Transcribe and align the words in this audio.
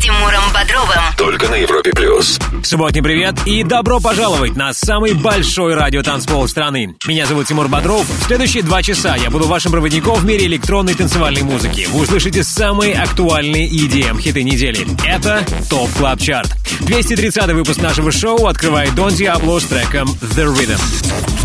Тимуром 0.00 0.44
Бодровым. 0.54 1.02
Только 1.16 1.48
на 1.48 1.56
Европе 1.56 1.90
плюс. 1.90 2.38
Субботний 2.62 3.02
привет 3.02 3.34
и 3.46 3.64
добро 3.64 3.98
пожаловать 3.98 4.54
на 4.54 4.72
самый 4.72 5.12
большой 5.14 5.74
радиотанцпол 5.74 6.46
страны. 6.46 6.94
Меня 7.06 7.26
зовут 7.26 7.48
Тимур 7.48 7.68
Бодров. 7.68 8.06
В 8.08 8.24
следующие 8.26 8.62
два 8.62 8.82
часа 8.82 9.16
я 9.16 9.28
буду 9.30 9.48
вашим 9.48 9.72
проводником 9.72 10.16
в 10.18 10.24
мире 10.24 10.46
электронной 10.46 10.94
танцевальной 10.94 11.42
музыки. 11.42 11.88
Вы 11.90 12.02
услышите 12.02 12.44
самые 12.44 12.94
актуальные 12.94 13.68
EDM 13.68 14.20
хиты 14.20 14.44
недели. 14.44 14.86
Это 15.04 15.44
Top 15.68 15.90
Club 15.98 16.20
Chart. 16.20 16.54
230 16.80 17.52
выпуск 17.52 17.80
нашего 17.80 18.12
шоу 18.12 18.46
открывает 18.46 18.94
Дон 18.94 19.12
Диабло 19.12 19.58
с 19.58 19.64
треком 19.64 20.08
The 20.20 20.46
Rhythm. 20.46 20.80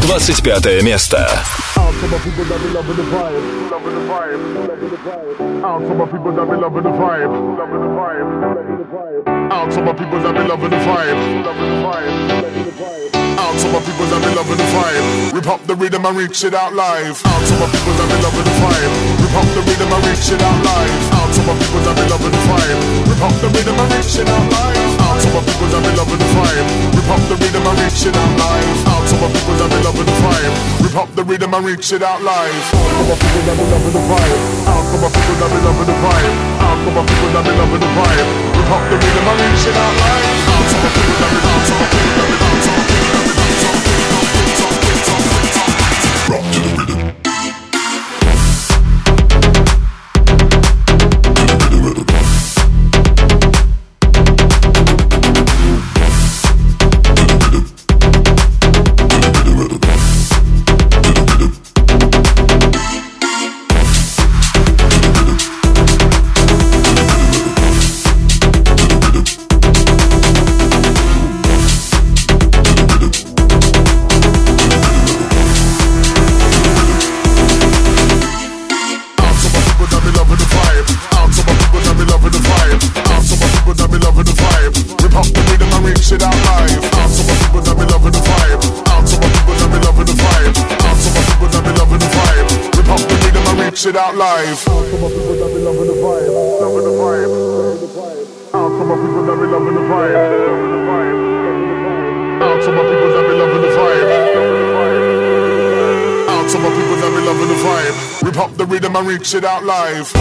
25 0.03 0.83
место. 0.83 1.29
Out 5.63 5.79
to 5.79 5.95
my 5.95 6.05
people 6.07 6.33
that 6.33 6.45
be 6.49 6.55
loving 6.57 6.83
the 6.83 6.91
vibe, 6.91 7.31
loving 7.57 7.79
the 7.79 7.87
vibe. 7.87 8.42
Out 8.43 9.71
to 9.71 9.79
my 9.79 9.95
people 9.95 10.19
that 10.19 10.35
be 10.35 10.43
loving 10.43 10.67
the 10.67 10.75
vibe. 10.83 11.15
Out 13.39 13.55
to 13.55 13.67
my 13.71 13.79
people 13.79 14.03
that 14.11 14.19
be 14.19 14.35
loving 14.35 14.59
the 14.59 14.67
vibe. 14.67 15.31
Rip 15.31 15.47
up 15.47 15.63
the 15.63 15.75
rhythm 15.79 16.03
and 16.03 16.17
reach 16.19 16.43
it 16.43 16.51
out 16.51 16.75
live. 16.75 17.23
Out 17.23 17.39
to 17.39 17.55
my 17.55 17.71
people 17.71 17.95
that 17.95 18.03
be 18.03 18.19
loving 18.19 18.43
the 18.43 18.51
vibe. 18.59 18.91
Rip 19.23 19.31
up 19.39 19.47
the 19.55 19.63
rhythm 19.63 19.95
and 19.95 20.03
reach 20.03 20.27
it 20.27 20.43
out 20.43 20.59
live. 20.59 20.91
Out 21.15 21.31
to 21.31 21.39
my 21.47 21.55
people 21.55 21.79
that 21.87 21.95
be 21.95 22.03
loving 22.11 22.35
the 22.35 22.41
vibe. 22.43 22.83
Rip 23.07 23.23
up 23.23 23.35
the 23.39 23.47
rhythm 23.47 23.79
and 23.79 23.89
reach 23.95 24.19
it 24.19 24.27
out 24.27 24.43
live. 24.51 24.91
Out 25.07 25.17
to 25.23 25.27
my 25.31 25.39
people 25.47 25.67
that 25.71 25.79
be 25.87 25.91
loving 25.95 26.19
the 26.19 26.27
vibe. 26.35 26.67
Rip 26.99 27.09
up 27.15 27.23
the 27.31 27.35
rhythm 27.39 27.63
and 27.63 27.79
reach 27.79 28.03
it 28.03 28.17
out 28.19 28.35
live. 28.43 28.91
Out 28.91 29.07
to 29.07 29.15
my 29.23 29.27
people 29.31 29.55
that 29.55 29.69
be 29.71 29.79
loving 29.87 30.03
the 30.03 30.15
vibe. 30.19 30.55
Rip 30.83 30.97
up 30.99 31.09
the 31.15 31.23
rhythm 31.23 31.53
and 31.55 31.63
reach 31.63 31.95
it 31.95 32.03
out 32.03 32.19
live. 32.19 32.59
Out 32.75 32.91
to 32.91 33.03
my 33.07 33.15
people 33.15 33.43
that 33.47 33.55
be 33.55 33.65
loving 33.71 33.95
the 33.95 34.03
vibe. 34.03 34.39
Out 34.67 34.83
to 34.91 34.95
my 34.99 35.07
people 35.15 35.35
that 35.39 35.47
be 35.47 35.59
loving 35.63 35.87
the 35.87 35.95
vibe 36.03 36.52
heart 36.73 36.85
for 36.85 36.93
my 36.93 37.05
people 37.05 37.29
that 37.33 37.43
be 37.45 37.53
loving 37.53 37.81
the 37.81 37.89
vibe. 37.93 38.29
We 38.57 38.61
rock 38.69 38.83
the 38.89 38.97
rhythm 38.97 39.29
and 39.29 39.37
reaching 39.45 39.77
our 39.77 39.93
lives. 39.93 40.41
For 40.69 40.79
my 40.81 40.89
people 40.97 41.17
that 41.21 41.29
be 41.29 41.39
loving, 41.45 41.69
for 41.69 41.87
people 41.93 42.13
that 42.17 42.27
be 42.29 42.42
reach 109.05 109.33
it 109.33 109.43
out 109.43 109.63
live. 109.63 110.11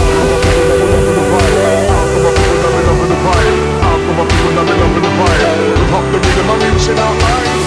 Hop 5.93 6.05
the 6.11 6.17
rhythm, 6.17 6.49
I'm 6.49 6.59
reaching 6.73 6.97
out 6.97 7.17
live. 7.21 7.62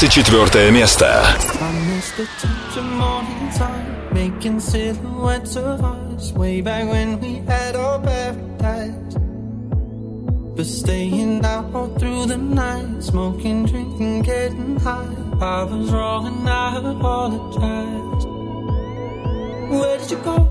24 0.00 0.70
место. 0.70 1.04
Making 4.10 4.58
silhouettes 4.58 5.56
of 5.56 5.84
us 5.84 6.32
way 6.32 6.62
back 6.62 6.88
when 6.88 7.20
we 7.20 7.42
had 7.46 7.76
our 7.76 8.00
paradise. 8.00 9.14
But 10.56 10.64
staying 10.64 11.44
out 11.44 11.74
all 11.74 11.88
through 11.98 12.24
the 12.24 12.38
night, 12.38 13.02
smoking, 13.02 13.66
drinking, 13.66 14.22
getting 14.22 14.80
high. 14.80 15.14
I 15.42 15.64
was 15.64 15.90
wrong 15.90 16.26
and 16.26 16.48
I 16.48 16.78
apologize. 16.78 18.24
Where 19.68 19.98
did 19.98 20.10
you 20.10 20.16
go? 20.24 20.49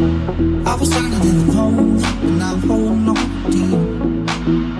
I 0.00 0.76
was 0.76 0.88
standing 0.88 1.20
in 1.28 1.46
the 1.46 1.52
cold 1.52 1.74
and 1.74 2.42
I'm 2.42 2.62
holding 2.62 3.08
on 3.08 3.50
deep. 3.50 4.79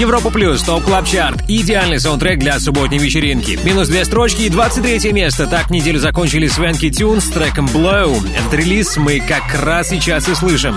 Европа 0.00 0.30
Плюс, 0.30 0.62
Top 0.62 0.82
Club 0.84 1.04
Chart. 1.04 1.42
Идеальный 1.46 2.00
саундтрек 2.00 2.38
для 2.38 2.58
субботней 2.58 2.96
вечеринки. 2.96 3.58
Минус 3.64 3.88
две 3.88 4.06
строчки 4.06 4.40
и 4.40 4.48
23 4.48 5.12
место. 5.12 5.46
Так 5.46 5.68
неделю 5.68 5.98
закончили 5.98 6.46
Swanky 6.46 6.88
Tunes 6.88 7.20
с 7.20 7.28
треком 7.28 7.66
Blow. 7.66 8.16
Этот 8.34 8.54
релиз 8.54 8.96
мы 8.96 9.20
как 9.20 9.62
раз 9.62 9.90
сейчас 9.90 10.26
и 10.26 10.34
слышим. 10.34 10.74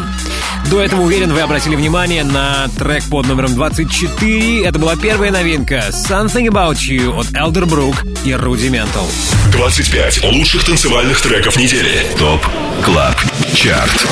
До 0.69 0.81
этого, 0.81 1.01
уверен, 1.01 1.31
вы 1.33 1.41
обратили 1.41 1.75
внимание 1.75 2.23
на 2.23 2.67
трек 2.77 3.03
под 3.09 3.27
номером 3.27 3.53
24. 3.53 4.65
Это 4.65 4.79
была 4.79 4.95
первая 4.95 5.31
новинка 5.31 5.85
«Something 5.91 6.47
About 6.47 6.77
You» 6.77 7.19
от 7.19 7.27
Elderbrook 7.27 8.23
и 8.23 8.31
Rudimental. 8.31 9.05
25 9.51 10.23
лучших 10.23 10.63
танцевальных 10.63 11.21
треков 11.21 11.57
недели. 11.57 12.05
TOP 12.17 12.45
CLUB 12.83 13.15
CHART. 13.53 14.07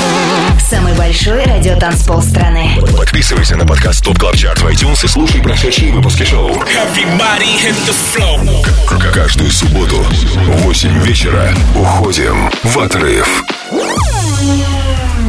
Самый 0.70 0.94
большой 0.94 1.44
радиотанцпол 1.44 2.22
страны. 2.22 2.70
Подписывайся 2.96 3.56
на 3.56 3.66
подкаст 3.66 4.04
TOP 4.04 4.20
CLUB 4.20 4.38
CHART 4.38 4.60
в 4.62 4.68
iTunes 4.68 5.04
и 5.04 5.08
слушай 5.08 5.42
прошедшие 5.42 5.92
выпуски 5.92 6.24
шоу. 6.24 6.52
Каждую 9.14 9.52
субботу 9.52 9.98
в 9.98 10.62
8 10.64 11.04
вечера 11.04 11.54
уходим 11.76 12.52
в 12.64 12.80
отрыв. 12.80 13.44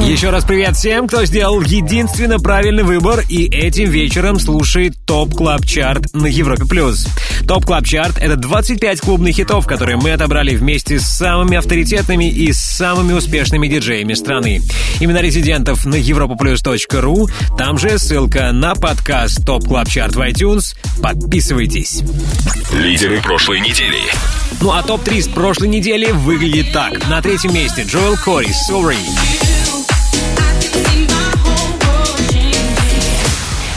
Еще 0.04 0.30
раз 0.30 0.44
привет 0.44 0.76
всем, 0.76 1.06
кто 1.06 1.24
сделал 1.24 1.60
единственно 1.62 2.40
правильный 2.40 2.82
выбор 2.82 3.22
и 3.28 3.44
этим 3.46 3.88
вечером 3.88 4.40
слушает 4.40 4.94
Top 5.06 5.32
Club 5.34 5.64
Chart 5.64 6.12
на 6.12 6.26
Европе+. 6.26 6.64
плюс. 6.64 7.06
Top 7.46 7.64
Club 7.64 7.86
Chart— 7.86 8.18
это 8.20 8.34
25 8.34 9.00
клубных 9.00 9.36
хитов, 9.36 9.64
которые 9.64 9.96
мы 9.96 10.10
отобрали 10.10 10.56
вместе 10.56 10.98
с 10.98 11.04
самыми 11.04 11.56
авторитетными 11.56 12.28
и 12.28 12.52
самыми 12.52 13.12
успешными 13.12 13.68
диджеями 13.68 14.14
страны. 14.14 14.60
Имена 15.00 15.18
резидентов 15.18 15.86
на 15.86 15.94
europaplus.ru, 15.94 17.30
там 17.56 17.78
же 17.78 17.96
ссылка 17.98 18.50
на 18.52 18.74
подкаст 18.74 19.46
Top 19.46 19.64
Club 19.66 19.88
Chart 19.88 20.16
в 20.16 20.20
iTunes. 20.20 20.76
Подписывайтесь. 21.00 22.02
Лидеры 22.72 23.20
прошлой 23.22 23.60
недели. 23.60 23.98
Ну 24.60 24.72
а 24.72 24.82
топ-3 24.82 25.22
с 25.22 25.28
прошлой 25.28 25.68
недели 25.68 26.10
выглядит 26.10 26.72
так. 26.72 27.08
На 27.08 27.22
третьем 27.22 27.54
месте 27.54 27.82
Joel 27.82 28.16
Corry 28.16 28.50
«Sorry». 28.68 29.51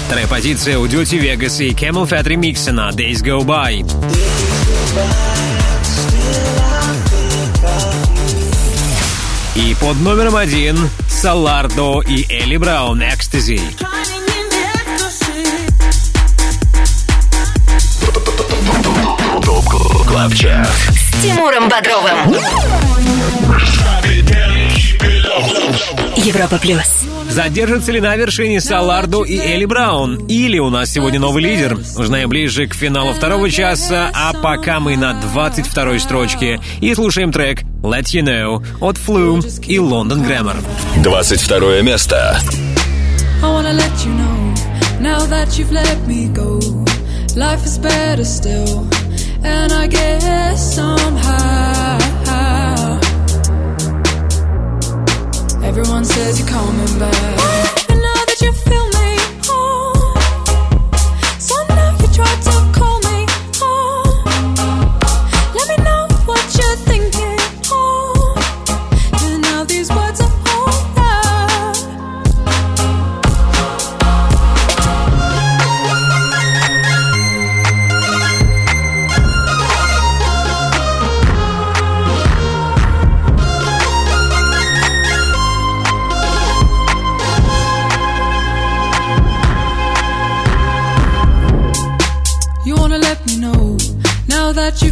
Вторая 0.08 0.27
позиция 0.27 0.77
у 0.80 0.86
Dirty 0.86 1.20
Vegas 1.20 1.63
и 1.63 1.72
CamelPhat 1.72 2.28
ремикса 2.27 2.72
на 2.72 2.89
Days 2.89 3.24
Go 3.24 3.42
By. 3.42 3.86
И 9.56 9.75
под 9.80 10.00
номером 10.01 10.36
один 10.36 10.77
Салардо 11.10 12.01
и 12.01 12.25
Элли 12.30 12.58
Браун 12.58 13.01
ЧАРТ. 20.36 20.68
С 20.68 21.22
Тимуром 21.22 21.70
Бодровым. 21.70 22.85
Европа 26.18 26.58
плюс. 26.58 27.06
Задержится 27.30 27.92
ли 27.92 28.00
на 28.00 28.16
вершине 28.16 28.62
Салардо 28.62 29.24
и 29.24 29.38
Элли 29.38 29.66
Браун? 29.66 30.26
Или 30.28 30.60
у 30.60 30.70
нас 30.70 30.92
сегодня 30.92 31.20
новый 31.20 31.44
лидер? 31.44 31.78
Узнаем 31.98 32.30
ближе 32.30 32.68
к 32.68 32.74
финалу 32.74 33.14
второго 33.14 33.50
часа, 33.50 34.10
а 34.14 34.34
пока 34.34 34.80
мы 34.80 34.96
на 34.96 35.14
22 35.14 36.00
строчке 36.00 36.62
и 36.82 36.94
слушаем 36.94 37.32
трек 37.32 37.62
Let 37.82 38.06
You 38.14 38.22
Know 38.24 38.66
от 38.80 38.98
Flume 38.98 39.44
и 39.68 39.78
London 39.78 40.26
Grammar. 40.26 40.56
22 41.04 41.82
место. 41.82 42.40
I 43.44 43.48
wanna 43.48 43.74
let 43.74 44.06
you 44.06 44.14
know 44.14 44.54
now 45.00 45.26
that 45.28 45.58
you've 45.58 45.72
let 45.72 46.08
me 46.08 46.28
go. 46.34 46.60
Life 47.36 47.66
is 47.66 47.78
better 47.78 48.24
still, 48.24 48.88
and 49.44 49.74
I 49.74 49.88
guess 49.88 50.76
somehow 50.76 52.05
everyone 55.66 56.06
says 56.06 56.40
you're 56.40 56.48
coming 56.48 57.00
back. 57.00 57.90
And 57.90 58.00
now 58.00 58.22
that 58.30 58.40
you 58.42 58.52
feel 58.54 58.86
me, 58.90 58.95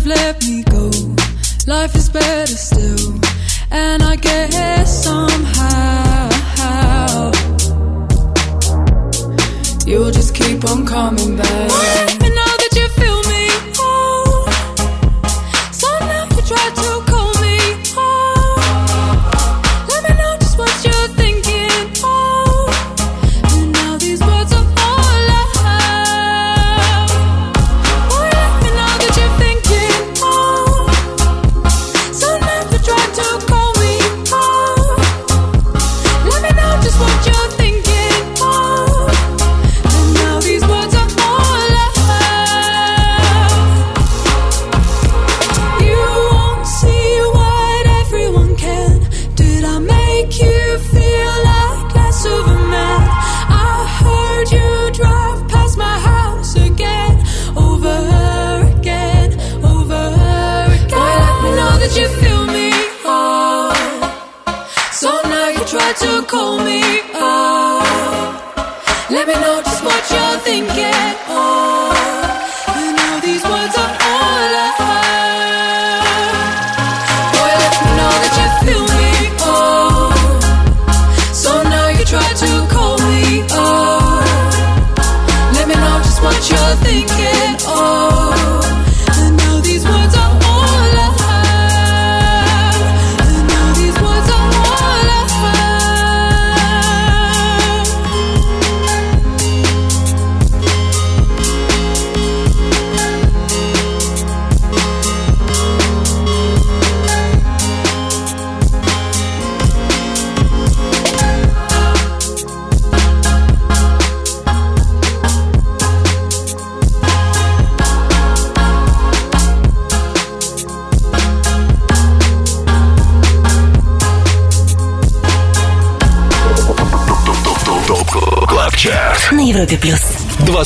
you've 0.03 0.17
let 0.17 0.43
me 0.45 0.63
go. 0.63 0.89
Life 1.67 1.95
is 1.95 2.10
better 2.10 2.55
still, 2.55 3.19
and 3.72 4.03
I 4.03 4.15
guess 4.15 5.03
somehow 5.03 6.29
you'll 9.86 10.12
just 10.12 10.36
keep 10.36 10.63
on 10.69 10.86
coming 10.86 11.38
back. 11.38 11.62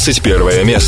21 0.07 0.63
место. 0.63 0.86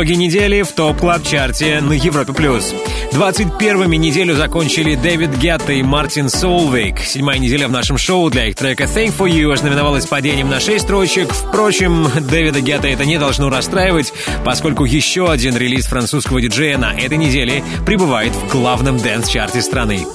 Итоги 0.00 0.14
недели 0.14 0.62
в 0.62 0.72
ТОП 0.72 0.96
Клаб 0.96 1.22
Чарте 1.22 1.78
на 1.82 1.92
Европе+. 1.92 2.32
плюс. 2.32 2.72
21-ми 3.12 3.98
неделю 3.98 4.34
закончили 4.34 4.94
Дэвид 4.94 5.36
Гетта 5.36 5.74
и 5.74 5.82
Мартин 5.82 6.30
Солвейг. 6.30 7.00
Седьмая 7.00 7.38
неделя 7.38 7.68
в 7.68 7.70
нашем 7.70 7.98
шоу 7.98 8.30
для 8.30 8.46
их 8.46 8.56
трека 8.56 8.84
«Thing 8.84 9.14
for 9.14 9.30
You» 9.30 9.52
ознаменовалась 9.52 10.06
падением 10.06 10.48
на 10.48 10.58
6 10.58 10.84
строчек. 10.84 11.30
Впрочем, 11.30 12.08
Дэвида 12.18 12.62
Гетта 12.62 12.88
это 12.88 13.04
не 13.04 13.18
должно 13.18 13.50
расстраивать, 13.50 14.14
поскольку 14.42 14.86
еще 14.86 15.30
один 15.30 15.54
релиз 15.54 15.84
французского 15.84 16.40
диджея 16.40 16.78
на 16.78 16.98
этой 16.98 17.18
неделе 17.18 17.62
прибывает 17.84 18.32
в 18.32 18.48
главном 18.50 18.96
дэнс-чарте 18.96 19.60
страны. 19.60 20.06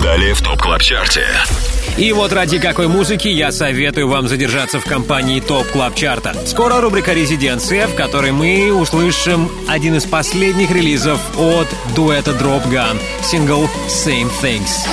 Далее 0.00 0.32
в 0.32 0.42
ТОП 0.42 0.60
Клаб 0.60 0.80
Чарте. 0.80 1.26
И 1.98 2.12
вот 2.12 2.32
ради 2.32 2.58
какой 2.58 2.88
музыки 2.88 3.28
я 3.28 3.50
советую 3.50 4.08
вам 4.08 4.28
задержаться 4.28 4.78
в 4.80 4.84
компании 4.84 5.40
ТОП 5.40 5.66
Клаб 5.68 5.94
Чарта. 5.94 6.34
Скоро 6.44 6.80
рубрика 6.82 7.14
«Резиденция», 7.14 7.86
в 7.86 7.94
которой 7.94 8.32
мы 8.32 8.70
услышим 8.70 9.50
один 9.66 9.94
из 9.94 10.04
последних 10.04 10.70
релизов 10.70 11.18
от 11.38 11.68
дуэта 11.94 12.32
Dropgun, 12.32 13.00
сингл 13.22 13.64
«Same 13.88 14.30
Things». 14.42 14.86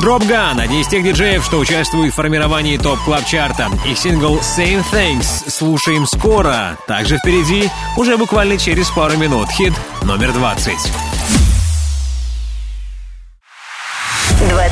Dropgun— 0.00 0.58
один 0.62 0.80
из 0.80 0.88
тех 0.88 1.04
диджеев, 1.04 1.44
что 1.44 1.58
участвует 1.58 2.12
в 2.12 2.16
формировании 2.16 2.78
ТОП 2.78 2.98
Клаб 3.04 3.26
Чарта. 3.26 3.68
Их 3.86 3.98
сингл 3.98 4.38
«Same 4.38 4.82
Things» 4.90 5.50
слушаем 5.50 6.06
скоро. 6.06 6.78
Также 6.86 7.18
впереди, 7.18 7.70
уже 7.98 8.16
буквально 8.16 8.56
через 8.56 8.88
пару 8.90 9.18
минут, 9.18 9.50
хит 9.50 9.74
номер 10.02 10.32
20. 10.32 11.09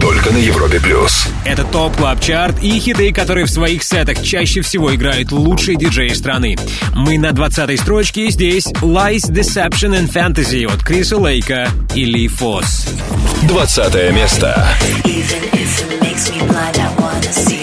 Только 0.00 0.30
на 0.30 0.38
Европе 0.38 0.80
плюс. 0.80 1.26
Это 1.44 1.64
ТОП 1.64 1.96
Клаб 1.96 2.20
Чарт 2.20 2.62
и 2.62 2.78
хиты, 2.78 3.12
которые 3.12 3.46
в 3.46 3.50
своих 3.50 3.82
сетах 3.82 4.22
чаще 4.22 4.60
всего 4.60 4.94
играют 4.94 5.32
лучшие 5.32 5.76
диджеи 5.76 6.08
страны. 6.08 6.56
Мы 6.94 7.18
на 7.18 7.30
20-й 7.30 7.76
строчке 7.78 8.26
и 8.26 8.30
здесь 8.30 8.66
Lies, 8.80 9.30
Deception 9.30 9.98
and 9.98 10.12
Fantasy 10.12 10.64
от 10.66 10.82
Криса 10.82 11.16
Лейка 11.16 11.68
и 11.94 12.04
Ли 12.04 12.28
Фосс. 12.28 12.86
20 13.42 14.12
место. 14.12 14.68
Even 15.04 15.42
if 15.52 15.90
it 15.90 16.00
makes 16.00 16.30
me 16.30 16.38
blind, 16.46 16.78
I 16.78 16.94
wanna 17.00 17.32
see 17.32 17.57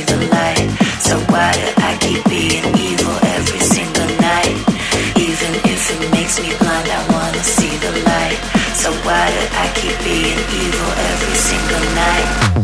night? 11.96 12.55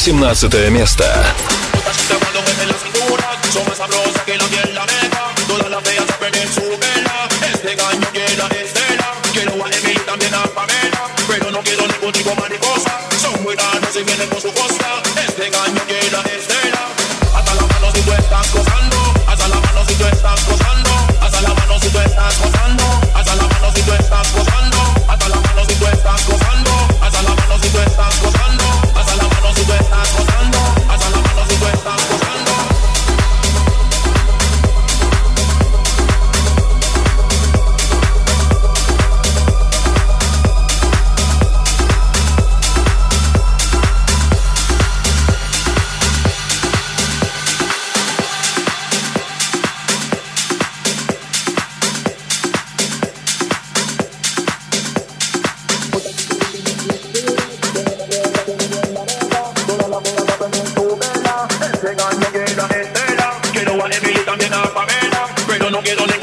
18 0.00 0.70
место. 0.70 1.29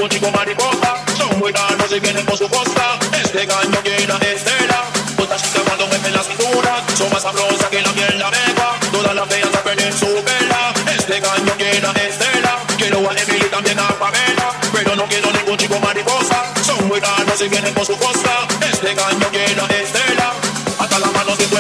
Chico 0.10 0.32
mariposa, 0.32 0.96
son 1.17 1.38
muy 1.38 1.52
caros 1.52 1.91
y 1.91 2.00
vienen 2.00 2.26
por 2.26 2.38
su 2.38 2.48
costa. 2.50 2.98
Este 3.22 3.46
gallo 3.46 3.82
llena 3.84 4.17
de 4.20 4.36
estela, 4.36 4.84
otra 5.17 5.36
chica 5.36 5.60
cuando 5.65 5.86
me 5.88 5.98
ven 5.98 6.13
la 6.13 6.24
cintura, 6.24 6.84
son 6.96 7.12
más 7.12 7.24
sabrosas 7.24 7.67
que 7.70 7.82
la 7.82 7.91
miel 7.91 8.17
la. 8.17 8.32
Todas 8.91 9.13
las 9.13 9.28
veas 9.28 9.54
a 9.54 9.63
perder 9.63 9.93
su 9.93 10.06
vela, 10.06 10.74
este 10.96 11.20
gallo 11.20 11.54
llena 11.58 11.91
de 11.93 12.08
estela. 12.08 12.58
Quiero 12.78 13.00
a 13.10 13.13
Emily 13.13 13.50
también 13.50 13.80
a 13.80 13.88
Pamela, 14.00 14.50
pero 14.72 14.96
no 14.96 15.06
quiero 15.08 15.32
ningún 15.32 15.58
chico 15.58 15.78
mariposa, 15.80 16.43
son 16.65 16.88
muy 16.88 17.02
caros 17.02 17.41
y 17.41 17.50
vienen 17.50 17.74
por 17.74 17.86
su 17.86 17.98
costa. 17.98 18.48
Este 18.72 18.96
gallo 18.96 19.30
llena 19.32 19.67
de 19.67 19.84
estela, 19.84 20.34
hasta 20.80 21.00
las 21.00 21.12
manos 21.12 21.38
de 21.38 21.46
tu 21.48 21.58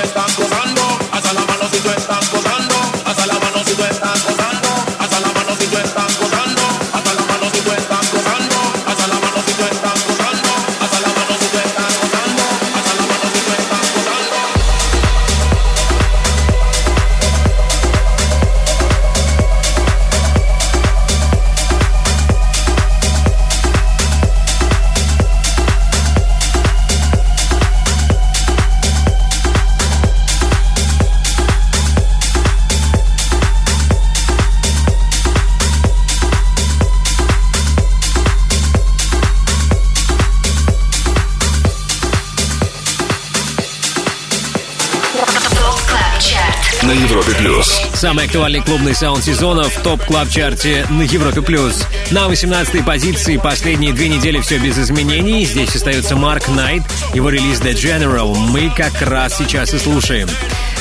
Самый 48.07 48.23
актуальный 48.23 48.61
клубный 48.61 48.95
саунд 48.95 49.21
сезона 49.21 49.65
в 49.65 49.83
топ 49.83 50.01
клаб 50.05 50.29
чарте 50.29 50.87
на 50.89 51.01
Европе 51.01 51.41
плюс. 51.41 51.83
На 52.09 52.29
18 52.29 52.85
позиции 52.85 53.35
последние 53.35 53.91
две 53.91 54.07
недели 54.07 54.39
все 54.39 54.59
без 54.59 54.79
изменений. 54.79 55.43
Здесь 55.43 55.75
остается 55.75 56.15
Марк 56.15 56.47
Найт, 56.47 56.83
его 57.13 57.27
релиз 57.27 57.59
The 57.59 57.73
General. 57.73 58.33
Мы 58.33 58.69
как 58.73 59.01
раз 59.01 59.37
сейчас 59.37 59.73
и 59.73 59.77
слушаем. 59.77 60.29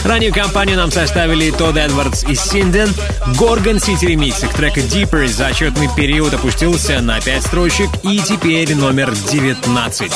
Ранее 0.05 0.31
компанию 0.31 0.77
нам 0.77 0.93
составили 0.93 1.51
Тодд 1.51 1.79
Эдвардс 1.79 2.23
и 2.23 2.37
Синден. 2.37 2.95
Gorgon 3.37 3.81
City 3.81 4.05
ремикс 4.05 4.45
трека 4.55 4.79
Deeper 4.79 5.27
за 5.27 5.49
отчетный 5.49 5.89
период 5.97 6.33
опустился 6.33 7.01
на 7.01 7.21
5 7.21 7.43
строчек 7.43 7.91
и 8.05 8.21
теперь 8.21 8.73
номер 8.77 9.13
19. 9.13 10.13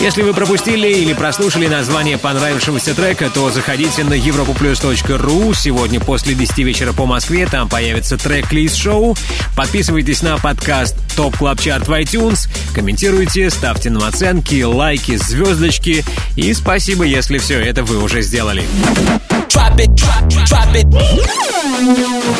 Если 0.00 0.22
вы 0.22 0.34
пропустили 0.34 0.88
или 0.88 1.14
прослушали 1.14 1.68
название 1.68 2.18
понравившегося 2.18 2.94
трека, 2.94 3.30
то 3.30 3.50
заходите 3.50 4.04
на 4.04 4.14
europoplus.ru. 4.14 5.54
Сегодня 5.56 6.00
после 6.00 6.34
10 6.34 6.58
вечера 6.58 6.92
по 6.92 7.06
Москве 7.06 7.46
там 7.46 7.68
появится 7.68 8.18
трек-лист 8.18 8.76
шоу. 8.76 9.16
Подписывайтесь 9.56 10.22
на 10.22 10.36
подкаст 10.36 10.96
Топ 11.16 11.36
Клаб 11.38 11.60
Чарт 11.60 11.88
в 11.88 11.92
iTunes, 11.92 12.48
комментируйте, 12.74 13.48
ставьте 13.48 13.88
нам 13.88 14.04
оценки, 14.04 14.62
лайки, 14.62 15.16
звездочки. 15.16 16.04
И 16.36 16.52
спасибо, 16.52 17.04
если 17.04 17.38
все 17.38 17.58
это 17.58 17.82
вы 17.82 18.02
уже 18.02 18.20
сделали. 18.20 18.64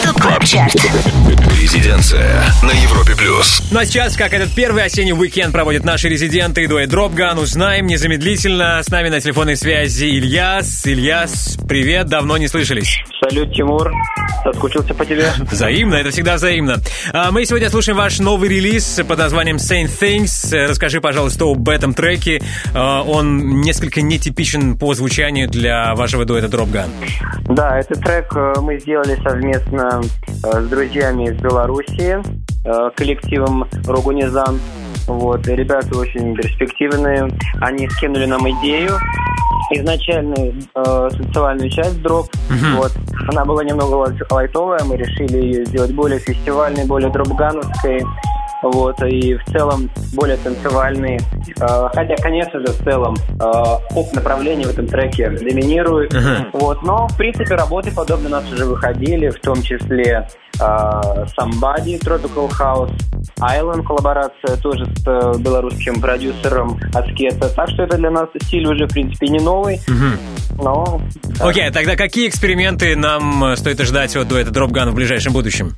Топ 0.05 0.21
Клаб 0.21 0.45
Чарт. 0.45 0.75
Резиденция 1.59 2.45
на 2.63 2.73
Европе 2.73 3.17
плюс. 3.17 3.63
Ну 3.71 3.79
а 3.79 3.87
сейчас, 3.87 4.17
как 4.17 4.35
этот 4.35 4.55
первый 4.55 4.85
осенний 4.85 5.15
уикенд 5.15 5.51
проводят 5.51 5.83
наши 5.83 6.11
резиденты, 6.11 6.69
дуэт 6.69 6.91
Dropgun, 6.91 7.39
узнаем 7.39 7.87
незамедлительно. 7.87 8.83
С 8.83 8.91
нами 8.91 9.09
на 9.09 9.21
телефонной 9.21 9.57
связи 9.57 10.05
Ильяс. 10.05 10.87
Ильяс, 10.87 11.57
привет, 11.67 12.09
давно 12.09 12.37
не 12.37 12.49
слышались. 12.49 12.99
Салют, 13.23 13.51
Тимур. 13.55 13.91
Соскучился 14.47 14.95
по 14.95 15.05
тебе. 15.05 15.27
Взаимно, 15.51 15.97
это 15.97 16.11
всегда 16.11 16.37
взаимно. 16.37 16.77
А 17.13 17.33
Мы 17.33 17.45
сегодня 17.45 17.69
слушаем 17.69 17.99
ваш 17.99 18.21
новый 18.21 18.49
релиз 18.49 19.01
под 19.09 19.19
названием 19.19 19.57
Saint 19.57 19.89
Things. 19.89 20.55
Расскажи, 20.69 21.01
пожалуйста, 21.01 21.47
об 21.47 21.69
этом 21.69 21.95
треке. 21.95 22.41
А, 22.73 23.03
Он 23.03 23.61
несколько 23.61 24.03
нетипичен 24.03 24.79
по 24.79 24.95
звучанию 24.95 25.49
для 25.49 25.95
вашего 25.97 26.25
дуэта 26.25 26.49
Дропган. 26.49 26.91
Да, 27.49 27.79
этот 27.79 28.01
трек 28.01 28.33
э, 28.37 28.55
мы 28.61 28.79
сделали 28.79 29.19
совместно 29.23 30.01
э, 30.45 30.61
с 30.61 30.69
друзьями 30.69 31.31
из 31.31 31.41
Беларуси, 31.41 32.19
э, 32.65 32.91
коллективом 32.95 33.67
Рогунизан. 33.87 34.61
Вот, 35.09 35.47
ребята 35.47 35.99
очень 35.99 36.35
перспективные. 36.35 37.29
Они 37.61 37.89
скинули 37.89 38.27
нам 38.27 38.49
идею 38.51 38.93
изначальную 39.73 40.55
э, 40.75 41.09
танцевальную 41.11 41.71
часть 41.71 42.01
дроп. 42.03 42.29
Вот. 42.77 42.93
Она 43.29 43.45
была 43.45 43.65
немного 43.65 43.95
лайт- 43.95 44.33
лайтовая, 44.33 44.85
мы 44.85 44.97
решили 44.97 45.39
ее 45.39 45.65
сделать 45.67 45.93
более 45.95 46.19
фестивальной, 46.19 46.85
более 46.87 47.11
дропгановской. 47.11 48.05
Вот, 48.73 49.03
и 49.03 49.35
в 49.35 49.45
целом 49.53 49.91
более 50.15 50.37
танцевальный. 50.39 51.19
Э, 51.61 51.89
хотя, 51.95 52.17
конечно 52.17 52.61
же, 52.61 52.67
в 52.67 52.85
целом 52.85 53.15
э, 53.15 53.95
поп-направление 53.95 54.67
в 54.67 54.71
этом 54.71 54.87
треке 54.87 55.31
доминирует. 55.31 56.13
Мгм. 56.13 56.51
Вот, 56.53 56.83
но, 56.83 57.07
в 57.09 57.17
принципе, 57.17 57.55
работы 57.55 57.93
подобные 57.93 58.29
у 58.29 58.33
нас 58.33 58.45
уже 58.53 58.65
выходили, 58.65 59.29
в 59.29 59.41
том 59.41 59.63
числе 59.63 60.29
э, 60.59 60.61
Somebody, 60.61 61.99
Tropical 62.01 62.51
House, 62.51 62.93
Island, 63.41 63.83
коллаборация 63.85 64.57
тоже 64.63 64.87
с 64.87 65.07
э, 65.07 65.39
белорусским 65.39 66.01
продюсером 66.01 66.79
Аскета. 66.95 67.49
Так 67.55 67.69
что 67.71 67.85
это 67.85 67.97
для 67.97 68.11
нас 68.11 68.29
стиль 68.43 68.67
уже, 68.67 68.87
в 68.87 68.93
принципе, 68.93 69.29
не 69.29 69.39
новый, 69.39 69.81
но... 70.59 71.01
Окей, 71.41 71.71
тогда 71.71 71.97
какие 71.97 72.29
эксперименты 72.29 72.97
нам 72.97 73.45
э, 73.45 73.57
стоит 73.57 73.81
ожидать 73.81 74.17
от 74.17 74.29
дуэта 74.29 74.51
Dropgun 74.51 74.91
в 74.91 74.95
ближайшем 74.95 75.33
будущем? 75.33 75.75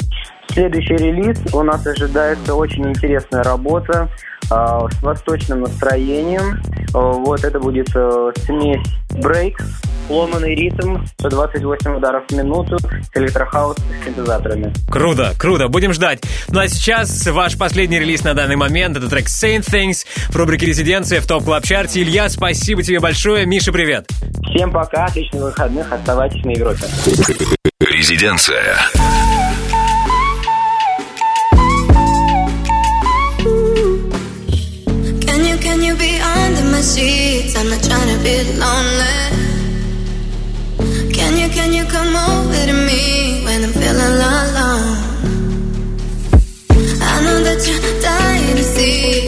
Следующий 0.52 0.96
релиз 0.96 1.38
у 1.52 1.62
нас 1.62 1.86
ожидается 1.86 2.54
очень 2.54 2.88
интересная 2.88 3.42
работа 3.42 4.08
э, 4.50 4.54
с 4.90 5.02
восточным 5.02 5.60
настроением. 5.60 6.60
Э, 6.94 6.98
вот 6.98 7.44
это 7.44 7.60
будет 7.60 7.88
э, 7.94 8.32
смесь 8.44 8.86
брейк, 9.10 9.60
ломанный 10.08 10.54
ритм, 10.54 11.04
128 11.18 11.96
ударов 11.96 12.24
в 12.28 12.34
минуту 12.34 12.78
с 12.78 13.16
электрохаус 13.16 13.76
с 13.76 14.04
синтезаторами. 14.04 14.72
Круто, 14.90 15.32
круто, 15.38 15.68
будем 15.68 15.92
ждать. 15.92 16.20
Ну 16.48 16.60
а 16.60 16.68
сейчас 16.68 17.26
ваш 17.26 17.56
последний 17.56 17.98
релиз 17.98 18.24
на 18.24 18.34
данный 18.34 18.56
момент. 18.56 18.96
Это 18.96 19.08
трек 19.08 19.26
Same 19.26 19.68
Things 19.68 20.06
в 20.30 20.36
рубрике 20.36 20.66
«Резиденция» 20.66 21.20
в 21.20 21.26
ТОП 21.26 21.44
Клаб 21.44 21.64
Чарте. 21.64 22.02
Ильяс, 22.02 22.28
спасибо 22.28 22.82
тебе 22.82 23.00
большое. 23.00 23.46
Мише 23.46 23.72
привет. 23.72 24.08
Всем 24.50 24.72
пока, 24.72 25.04
отличных 25.04 25.42
выходных, 25.42 25.92
оставайтесь 25.92 26.44
на 26.44 26.50
Европе. 26.50 26.84
Резиденция. 27.80 28.76
I'm 37.58 37.68
not 37.70 37.82
trying 37.82 38.16
to 38.16 38.22
be 38.22 38.36
lonely. 38.56 39.18
Can 41.12 41.36
you, 41.36 41.48
can 41.48 41.72
you 41.72 41.84
come 41.86 42.14
over 42.14 42.66
to 42.66 42.72
me 42.72 43.42
when 43.44 43.64
I'm 43.64 43.72
feeling 43.72 44.00
alone? 44.00 44.96
I 47.02 47.20
know 47.24 47.42
that 47.42 47.66
you're 47.66 48.00
dying 48.00 48.56
to 48.58 48.62
see 48.62 49.27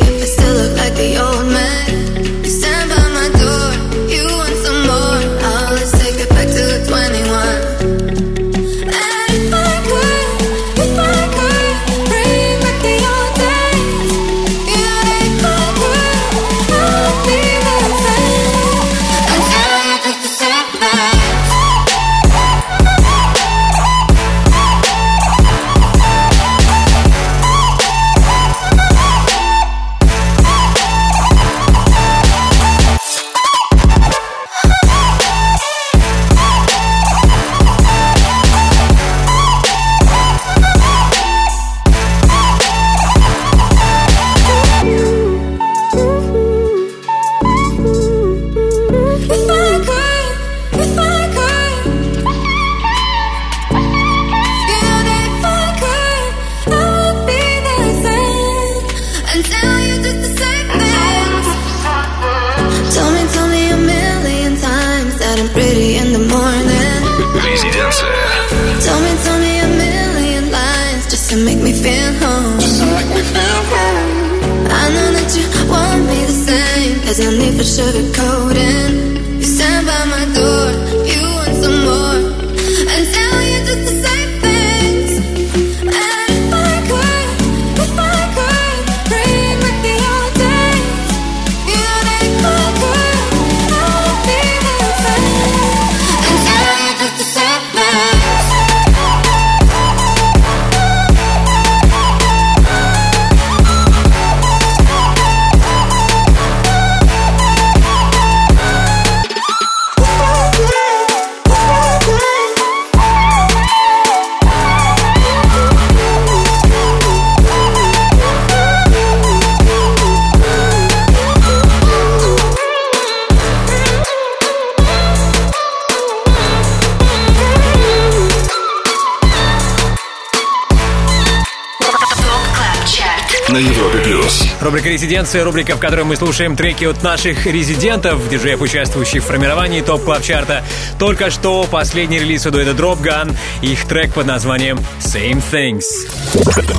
рубрика 134.80 134.94
«Резиденция», 134.94 135.44
рубрика, 135.44 135.76
в 135.76 135.78
которой 135.78 136.04
мы 136.04 136.16
слушаем 136.16 136.56
треки 136.56 136.84
от 136.86 137.02
наших 137.02 137.44
резидентов, 137.44 138.26
диджеев, 138.30 138.62
участвующих 138.62 139.22
в 139.22 139.26
формировании 139.26 139.82
топ 139.82 140.04
клаб 140.04 140.22
чарта 140.22 140.64
Только 140.98 141.30
что 141.30 141.64
последний 141.70 142.18
релиз 142.18 142.46
у 142.46 142.50
дуэта 142.50 142.70
Dropgun, 142.70 143.36
их 143.60 143.84
трек 143.86 144.14
под 144.14 144.26
названием 144.26 144.78
«Same 145.00 145.42
Things». 145.52 145.84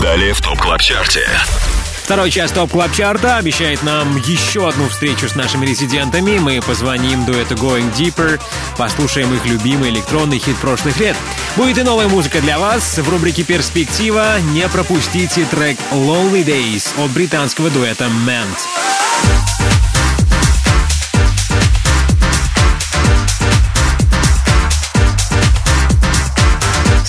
Далее 0.02 0.34
в 0.34 0.42
топ 0.42 0.58
клаб 0.60 0.82
чарте 0.82 1.28
Второй 2.12 2.30
час 2.30 2.52
ТОП 2.52 2.72
Клаб 2.72 2.92
Чарта 2.92 3.38
обещает 3.38 3.84
нам 3.84 4.18
еще 4.18 4.68
одну 4.68 4.90
встречу 4.90 5.30
с 5.30 5.36
нашими 5.36 5.66
резидентами. 5.66 6.40
Мы 6.40 6.60
позвоним 6.60 7.24
дуэту 7.24 7.56
Going 7.56 7.90
Deeper, 7.96 8.38
послушаем 8.78 9.34
их 9.34 9.46
любимый 9.46 9.92
электронный 9.92 10.38
хит 10.38 10.58
прошлых 10.58 11.00
лет. 11.00 11.16
Будет 11.56 11.78
и 11.78 11.84
новая 11.84 12.10
музыка 12.10 12.42
для 12.42 12.60
вас. 12.60 12.98
В 12.98 13.10
рубрике 13.10 13.44
«Перспектива» 13.44 14.42
не 14.52 14.68
пропустите 14.68 15.46
трек 15.46 15.78
Lonely 15.94 16.44
Days 16.44 16.90
от 17.02 17.12
британского 17.12 17.70
дуэта 17.70 18.10
MANT. 18.28 18.58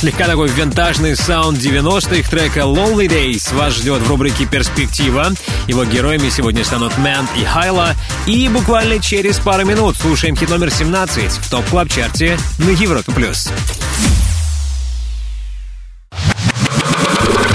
Слегка 0.03 0.27
такой 0.27 0.49
винтажный 0.49 1.15
саунд 1.15 1.59
90-х 1.59 2.29
трека 2.29 2.63
Lonely 2.63 3.07
Days 3.07 3.55
вас 3.55 3.75
ждет 3.75 4.03
в 4.03 4.09
рубрике 4.09 4.47
«Перспектива». 4.47 5.29
Его 5.69 5.85
героями 5.85 6.29
сегодня 6.29 6.65
станут 6.65 6.99
MANT 6.99 7.29
и 7.37 7.45
Hayla. 7.45 7.95
И 8.27 8.49
буквально 8.49 8.99
через 8.99 9.39
пару 9.39 9.65
минут 9.65 9.97
слушаем 9.97 10.35
хит 10.37 10.51
номер 10.51 10.73
17 10.73 11.31
в 11.31 11.49
топ 11.49 11.65
клаб 11.67 11.89
чарте 11.89 12.37
на 12.59 12.71
Европе+. 12.71 13.13
плюс. 13.13 13.49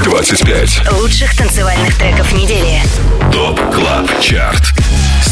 25. 0.05 0.93
Лучших 0.93 1.35
танцевальных 1.35 1.97
треков 1.97 2.31
недели. 2.31 2.81
ТОП 3.33 3.59
КЛАБ 3.73 4.21
ЧАРТ 4.21 4.65
с 4.65 4.73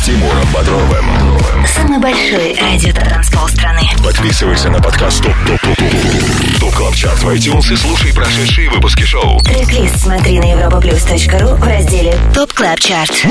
Тимуром 0.06 0.46
Бодровым 0.54 1.36
Самый 1.66 1.98
большой 1.98 2.56
радио-танцпол 2.62 3.48
страны. 3.48 3.82
Подписывайся 4.04 4.70
на 4.70 4.80
подкаст 4.80 5.24
ТОП 5.24 5.34
ТОП 5.48 5.60
ТОП 5.62 5.78
ТОП 5.78 6.60
ТОП 6.60 6.76
КЛАБ 6.76 6.96
ЧАРТ 6.96 7.24
в 7.24 7.30
iTunes 7.30 7.74
и 7.74 7.76
слушай 7.76 8.14
прошедшие 8.14 8.70
выпуски 8.70 9.02
шоу 9.02 9.40
Трек-лист 9.40 9.98
смотри 9.98 10.38
на 10.38 10.54
europaplus.ru 10.54 11.56
в 11.56 11.64
разделе 11.64 12.16
ТОП 12.36 12.54
Клаб 12.54 12.80
Чарт. 12.80 13.26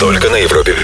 Только 0.00 0.30
на 0.30 0.36
Европе 0.36 0.74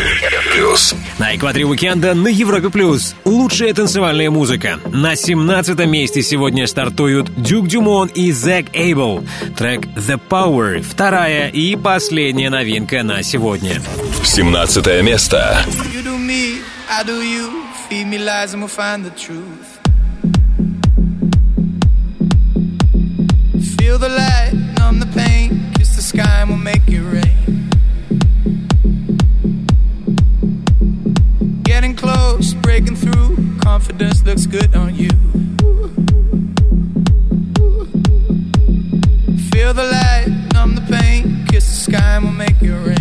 Плюс 0.53 0.95
На 1.19 1.35
экваторе 1.35 1.65
уикенда 1.65 2.15
на 2.15 2.29
Европе 2.29 2.69
Плюс. 2.69 3.15
Лучшая 3.25 3.73
танцевальная 3.73 4.31
музыка. 4.31 4.81
На 4.87 5.17
17 5.17 5.79
месте 5.87 6.23
сегодня 6.23 6.67
стартуют 6.67 7.31
Дюк 7.37 7.69
Дюмон 7.69 8.09
и 8.09 8.33
Зак 8.33 8.67
Эйбл. 8.75 9.25
Трек 9.57 9.87
The 9.97 10.21
Power. 10.29 10.83
Вторая 10.83 11.49
и 11.49 11.75
последняя 11.77 12.51
новинка 12.51 13.03
на 13.03 13.23
сегодня. 13.23 13.81
17 14.41 15.02
место 15.04 15.38
You 15.91 16.02
do 16.04 16.17
me, 16.17 16.62
I 16.89 17.04
do 17.04 17.22
you. 17.22 17.63
Feed 17.89 18.06
me 18.08 18.17
lies 18.17 18.54
and 18.54 18.62
we'll 18.62 18.70
find 18.70 19.06
the 19.06 19.12
truth. 19.12 19.80
Feel 23.78 23.98
the 23.98 24.10
light, 24.10 24.52
numb 24.78 25.00
the 25.00 25.08
pain. 25.15 25.72
Kiss 25.76 25.96
the 25.96 26.02
sky 26.02 26.41
and 26.41 26.50
we'll 26.50 26.60
make 26.60 26.88
it 26.88 27.02
rain. 27.02 27.70
Getting 31.63 31.96
close, 31.96 32.54
breaking 32.54 32.96
through. 32.98 33.38
Confidence 33.60 34.24
looks 34.26 34.46
good 34.46 34.76
on 34.76 34.96
you. 34.96 35.12
Feel 39.52 39.74
the 39.74 39.88
light, 39.98 40.28
numb 40.54 40.76
the 40.76 40.86
pain. 40.89 41.46
Kiss 41.50 41.65
the 41.65 41.91
sky 41.91 42.15
and 42.15 42.26
we'll 42.26 42.34
make 42.34 42.62
it 42.62 42.72
rain. 42.72 43.01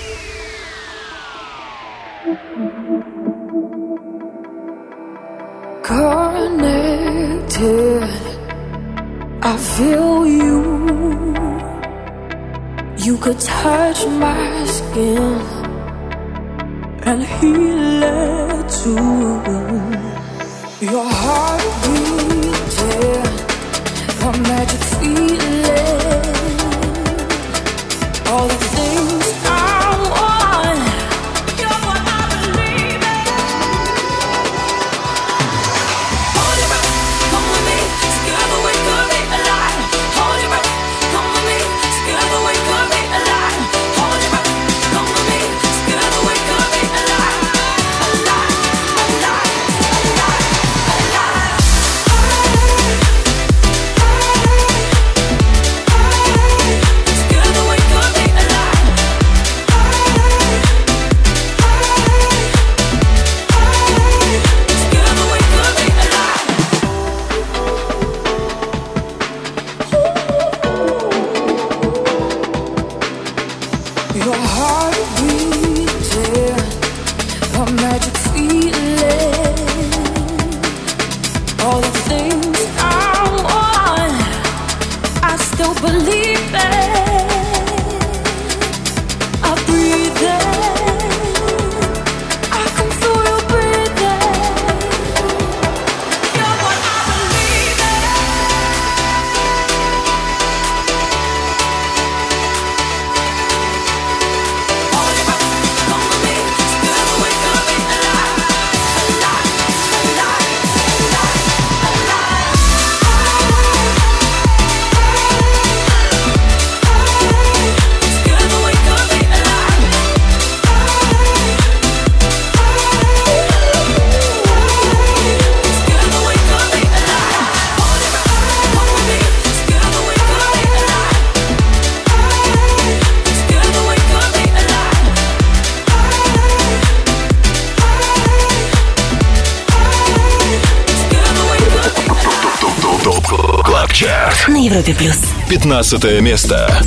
15 145.83 146.21
место. 146.21 146.83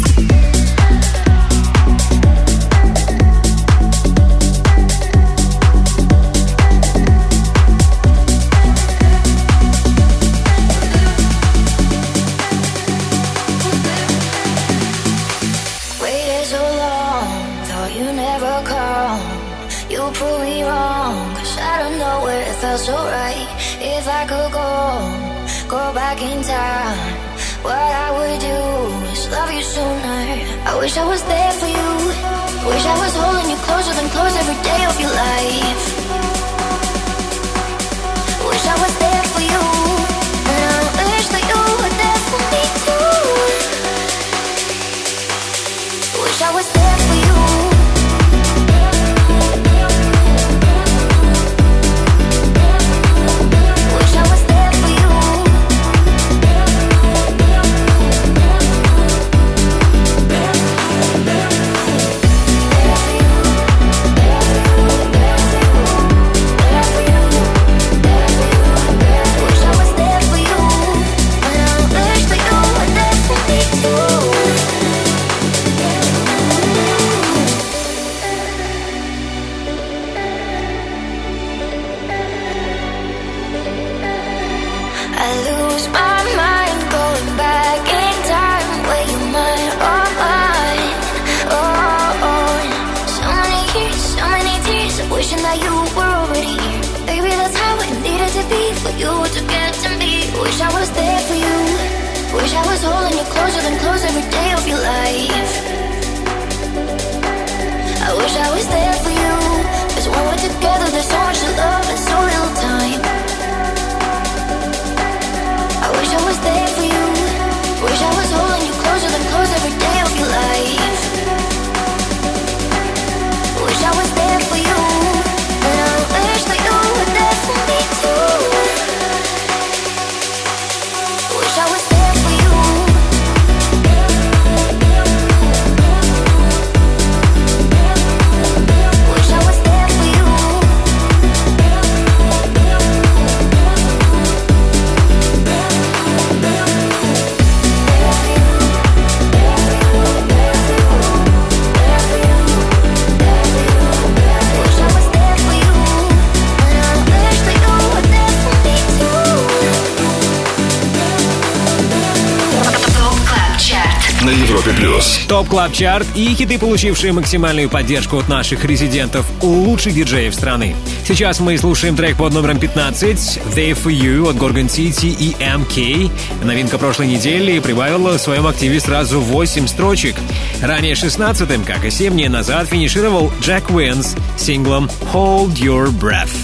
Топ 165.29 165.49
Клаб 165.49 165.73
Чарт 165.73 166.07
и 166.15 166.35
хиты, 166.35 166.59
получившие 166.59 167.13
максимальную 167.13 167.69
поддержку 167.69 168.19
от 168.19 168.29
наших 168.29 168.65
резидентов, 168.65 169.27
лучших 169.43 169.95
диджеев 169.95 170.35
страны. 170.35 170.77
Сейчас 171.07 171.41
мы 171.41 171.57
слушаем 171.57 171.97
трек 171.97 172.17
под 172.17 172.35
номером 172.35 172.59
15 172.59 173.41
«There 173.55 173.73
For 173.73 173.93
You» 173.93 174.31
от 174.31 174.37
Gorgon 174.37 174.67
City 174.67 175.09
и 175.09 175.35
MK. 175.41 176.11
Новинка 176.45 176.79
прошлой 176.79 177.07
недели 177.07 177.59
прибавила 177.59 178.19
в 178.19 178.21
своем 178.21 178.47
активе 178.47 178.81
сразу 178.81 179.21
8 179.21 179.67
строчек. 179.67 180.17
Ранее 180.61 180.95
16-м, 180.95 181.65
как 181.65 181.85
и 181.85 181.91
7 181.91 182.13
дней 182.13 182.29
назад, 182.29 182.69
финишировал 182.69 183.33
Джек 183.41 183.71
Уинс 183.71 184.17
синглом 184.37 184.91
«Hold 185.13 185.55
Your 185.55 185.89
Breath». 185.89 186.44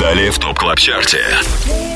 Далее 0.00 0.30
в 0.30 0.38
ТОП 0.38 0.58
КЛАБ 0.58 0.78
ЧАРТе. 0.78 1.24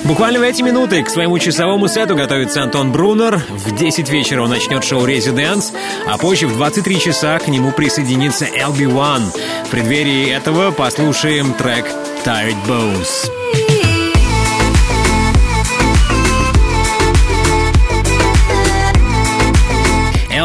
Буквально 0.05 0.41
в 0.41 0.43
эти 0.43 0.61
минуты 0.61 1.03
к 1.03 1.09
своему 1.09 1.39
часовому 1.39 1.89
сету 1.89 2.15
готовится 2.15 2.63
Антон 2.63 2.93
Брунер. 2.93 3.43
В 3.49 3.75
10 3.75 4.11
вечера 4.11 4.43
он 4.43 4.51
начнет 4.51 4.85
шоу 4.85 5.07
«Резиденс», 5.07 5.73
а 6.07 6.19
позже 6.19 6.49
в 6.49 6.55
23 6.55 7.01
часа 7.01 7.39
к 7.39 7.49
нему 7.49 7.73
присоединится 7.73 8.45
LB1. 8.45 9.23
В 9.67 9.71
преддверии 9.71 10.31
этого 10.31 10.71
послушаем 10.71 11.55
трек 11.55 11.87
«Tired 12.25 12.57
Bones». 12.69 13.66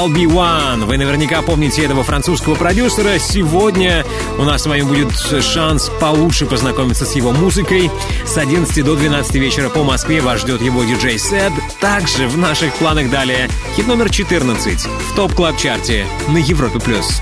LB1. 0.08 0.86
Вы 0.86 0.98
наверняка 0.98 1.42
помните 1.42 1.84
этого 1.86 2.04
французского 2.04 2.56
продюсера. 2.56 3.20
Сегодня 3.20 4.04
у 4.38 4.44
нас 4.44 4.64
с 4.64 4.66
вами 4.66 4.82
будет 4.82 5.12
шанс 5.44 5.92
получше 6.00 6.46
познакомиться 6.46 7.06
с 7.06 7.16
его 7.16 7.32
музыкой. 7.32 7.92
С 8.26 8.38
11 8.38 8.84
до 8.84 8.96
12 8.96 9.36
вечера 9.36 9.70
по 9.70 9.84
Москве 9.84 10.22
вас 10.22 10.42
ждет 10.42 10.62
его 10.62 10.84
диджей-сет. 10.84 11.52
Также 11.80 12.28
в 12.28 12.38
наших 12.38 12.74
планах 12.76 13.10
далее 13.12 13.48
хит 13.76 13.88
номер 13.88 14.10
14 14.10 14.80
в 15.12 15.16
топ 15.16 15.34
клаб 15.34 15.58
чарте 15.58 16.06
на 16.28 16.38
Европе+. 16.38 16.80
плюс. 16.80 17.22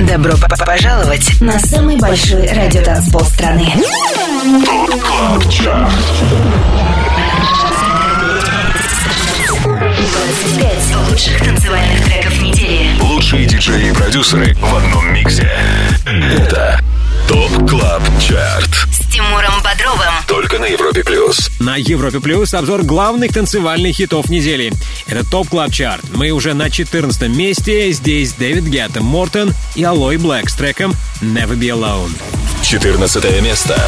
Добро 0.00 0.32
п- 0.32 0.48
п- 0.48 0.64
пожаловать 0.64 1.40
на 1.40 1.58
самый 1.58 1.96
большой 1.98 2.46
радиотанцпол 2.48 3.20
страны. 3.24 3.72
ТОП 4.66 5.00
КЛАБ 5.02 5.48
ЧАРТ. 5.50 5.90
25 10.12 11.08
лучших 11.08 11.38
танцевальных 11.44 12.04
треков 12.04 12.42
недели. 12.42 13.00
Лучшие 13.00 13.46
диджеи 13.46 13.90
и 13.90 13.92
продюсеры 13.92 14.54
в 14.54 14.74
одном 14.74 15.12
миксе. 15.12 15.48
Это 16.04 16.80
ТОП 17.28 17.68
КЛАБ 17.68 18.02
ЧАРТ. 18.20 18.70
С 18.92 19.12
Тимуром 19.12 19.62
Бодровым. 19.62 20.12
Только 20.26 20.58
на 20.58 20.64
Европе 20.64 21.04
Плюс. 21.04 21.50
На 21.60 21.76
Европе 21.76 22.20
Плюс 22.20 22.52
обзор 22.54 22.82
главных 22.82 23.32
танцевальных 23.32 23.96
хитов 23.96 24.28
недели. 24.30 24.72
Это 25.06 25.24
ТОП 25.28 25.48
Клаб 25.48 25.72
Чарт. 25.72 26.04
Мы 26.14 26.30
уже 26.30 26.54
на 26.54 26.70
14 26.70 27.28
месте. 27.28 27.92
Здесь 27.92 28.32
Дэвид 28.32 28.64
Гетта, 28.64 29.00
Мортен 29.00 29.52
и 29.76 29.84
Алой 29.84 30.16
Блэк 30.16 30.48
с 30.48 30.54
треком 30.54 30.94
«Never 31.20 31.56
Be 31.56 31.68
Alone». 31.68 32.10
14 32.62 33.42
место. 33.42 33.80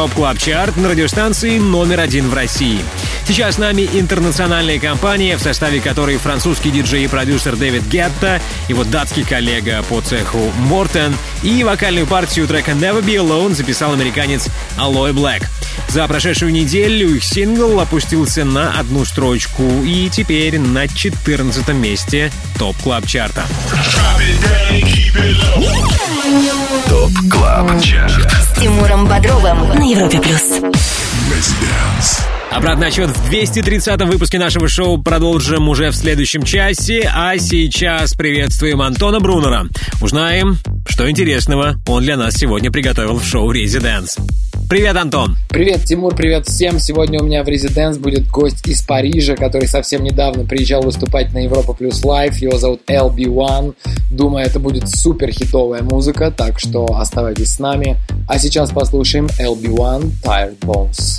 ТОП 0.00 0.14
Клаб 0.14 0.38
Чарт 0.38 0.78
на 0.78 0.88
радиостанции 0.88 1.58
номер 1.58 2.00
один 2.00 2.30
в 2.30 2.32
России. 2.32 2.80
Сейчас 3.26 3.56
с 3.56 3.58
нами 3.58 3.86
интернациональная 3.92 4.78
компания, 4.78 5.36
в 5.36 5.42
составе 5.42 5.82
которой 5.82 6.16
французский 6.16 6.70
диджей 6.70 7.04
и 7.04 7.06
продюсер 7.06 7.54
Дэвид 7.54 7.82
Гетта, 7.82 8.40
его 8.70 8.84
датский 8.84 9.24
коллега 9.24 9.82
по 9.90 10.00
цеху 10.00 10.38
Мортен 10.56 11.14
и 11.42 11.62
вокальную 11.64 12.06
партию 12.06 12.46
трека 12.46 12.70
Never 12.70 13.04
Be 13.04 13.16
Alone 13.16 13.54
записал 13.54 13.92
американец 13.92 14.46
Алой 14.78 15.12
Блэк. 15.12 15.42
За 15.88 16.08
прошедшую 16.08 16.50
неделю 16.50 17.16
их 17.16 17.22
сингл 17.22 17.78
опустился 17.78 18.46
на 18.46 18.72
одну 18.80 19.04
строчку 19.04 19.64
и 19.84 20.08
теперь 20.08 20.58
на 20.58 20.88
14 20.88 21.68
месте 21.74 22.32
топ 22.58 22.74
клаб 22.78 23.06
чарта. 23.06 23.44
ТОП 26.88 27.10
КЛАБ 27.28 27.82
ЧАРТ 27.82 28.30
С 28.30 28.60
Тимуром 28.60 29.08
Бодровым 29.08 29.68
на 29.70 29.82
Европе 29.82 30.20
плюс. 30.20 30.60
Обратный 32.52 32.86
отчет 32.86 33.10
в 33.10 33.32
230-м 33.32 34.08
выпуске 34.08 34.38
нашего 34.38 34.68
шоу 34.68 35.02
продолжим 35.02 35.68
уже 35.68 35.90
в 35.90 35.96
следующем 35.96 36.44
часе, 36.44 37.10
а 37.12 37.36
сейчас 37.36 38.14
приветствуем 38.14 38.80
Антона 38.80 39.18
Брунера. 39.18 39.66
Узнаем, 40.00 40.58
что 40.86 41.10
интересного 41.10 41.74
он 41.88 42.04
для 42.04 42.16
нас 42.16 42.34
сегодня 42.34 42.70
приготовил 42.70 43.18
в 43.18 43.24
шоу 43.24 43.50
«Резиденс». 43.50 44.16
Привет, 44.70 44.94
Антон! 44.94 45.36
Привет, 45.48 45.84
Тимур, 45.84 46.14
привет 46.14 46.46
всем! 46.46 46.78
Сегодня 46.78 47.20
у 47.20 47.24
меня 47.24 47.42
в 47.42 47.48
Резиденс 47.48 47.98
будет 47.98 48.28
гость 48.28 48.68
из 48.68 48.82
Парижа, 48.82 49.34
который 49.34 49.66
совсем 49.66 50.04
недавно 50.04 50.44
приезжал 50.44 50.82
выступать 50.82 51.32
на 51.32 51.38
Европа 51.38 51.72
Плюс 51.72 52.04
Лайв. 52.04 52.36
Его 52.36 52.56
зовут 52.56 52.82
LB1. 52.88 53.74
Думаю, 54.12 54.46
это 54.46 54.60
будет 54.60 54.88
супер 54.88 55.32
хитовая 55.32 55.82
музыка, 55.82 56.30
так 56.30 56.60
что 56.60 56.86
оставайтесь 56.86 57.54
с 57.54 57.58
нами. 57.58 57.96
А 58.28 58.38
сейчас 58.38 58.70
послушаем 58.70 59.26
LB1 59.40 60.12
Tired 60.22 60.60
Bones. 60.60 61.18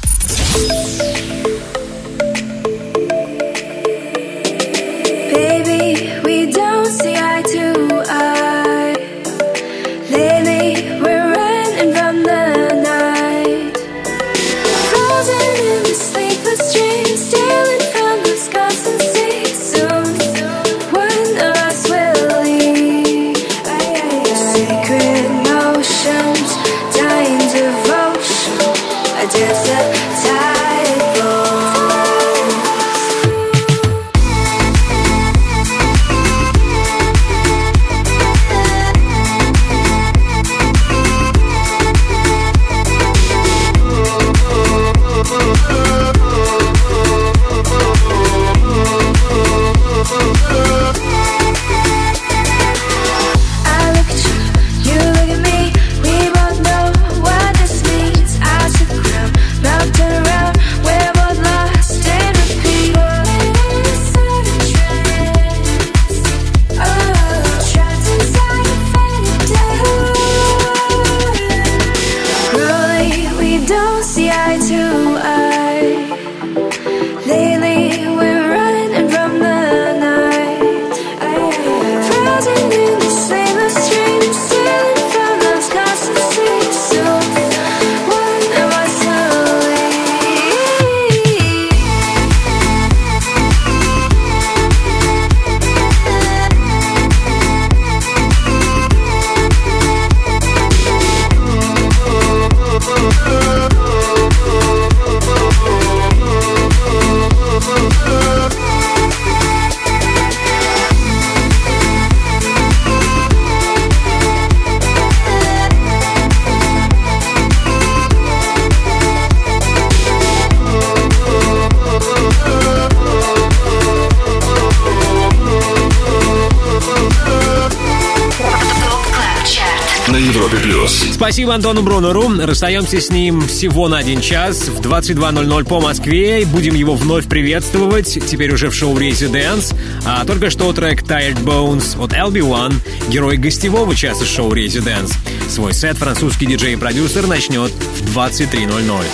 Спасибо 131.31 131.55
Антону 131.55 131.81
Брунеру. 131.81 132.45
Расстаемся 132.45 132.99
с 132.99 133.09
ним 133.09 133.47
всего 133.47 133.87
на 133.87 133.99
один 133.99 134.19
час 134.19 134.67
в 134.67 134.81
22.00 134.81 135.63
по 135.63 135.79
Москве. 135.79 136.45
Будем 136.45 136.75
его 136.75 136.93
вновь 136.95 137.25
приветствовать, 137.25 138.19
теперь 138.27 138.53
уже 138.53 138.69
в 138.69 138.75
шоу 138.75 138.97
Residence. 138.97 139.73
А 140.05 140.25
только 140.25 140.49
что 140.49 140.73
трек 140.73 141.03
Tired 141.03 141.41
Bones 141.41 141.97
от 142.03 142.11
LB1, 142.11 142.73
герой 143.07 143.37
гостевого 143.37 143.95
часа 143.95 144.25
шоу 144.25 144.51
Residence. 144.51 145.13
Свой 145.47 145.73
сет 145.73 145.97
французский 145.97 146.47
диджей 146.47 146.73
и 146.73 146.75
продюсер 146.75 147.25
начнет 147.27 147.71
в 147.71 148.17
23.00. 148.17 149.05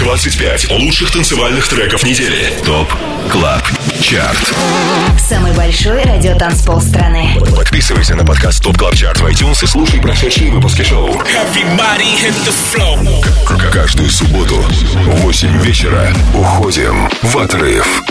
25 0.00 0.70
лучших 0.72 1.10
танцевальных 1.12 1.66
треков 1.66 2.04
недели. 2.04 2.52
ТОП 2.66 2.92
КЛАБ 3.30 3.61
Chart. 4.02 4.54
Самый 5.16 5.52
большой 5.52 6.02
радиотанцпол 6.02 6.80
страны. 6.80 7.38
Подписывайся 7.56 8.16
на 8.16 8.24
подкаст 8.24 8.62
Top 8.62 8.76
Club 8.76 8.94
Chart 8.96 9.20
в 9.20 9.26
iTunes 9.26 9.62
и 9.62 9.66
слушай 9.66 10.00
прошедшие 10.00 10.50
выпуски 10.50 10.82
шоу. 10.82 11.22
Каждую 13.72 14.10
субботу 14.10 14.56
в 14.56 15.20
8 15.22 15.62
вечера 15.62 16.12
уходим 16.34 17.08
в 17.22 17.38
отрыв. 17.38 18.02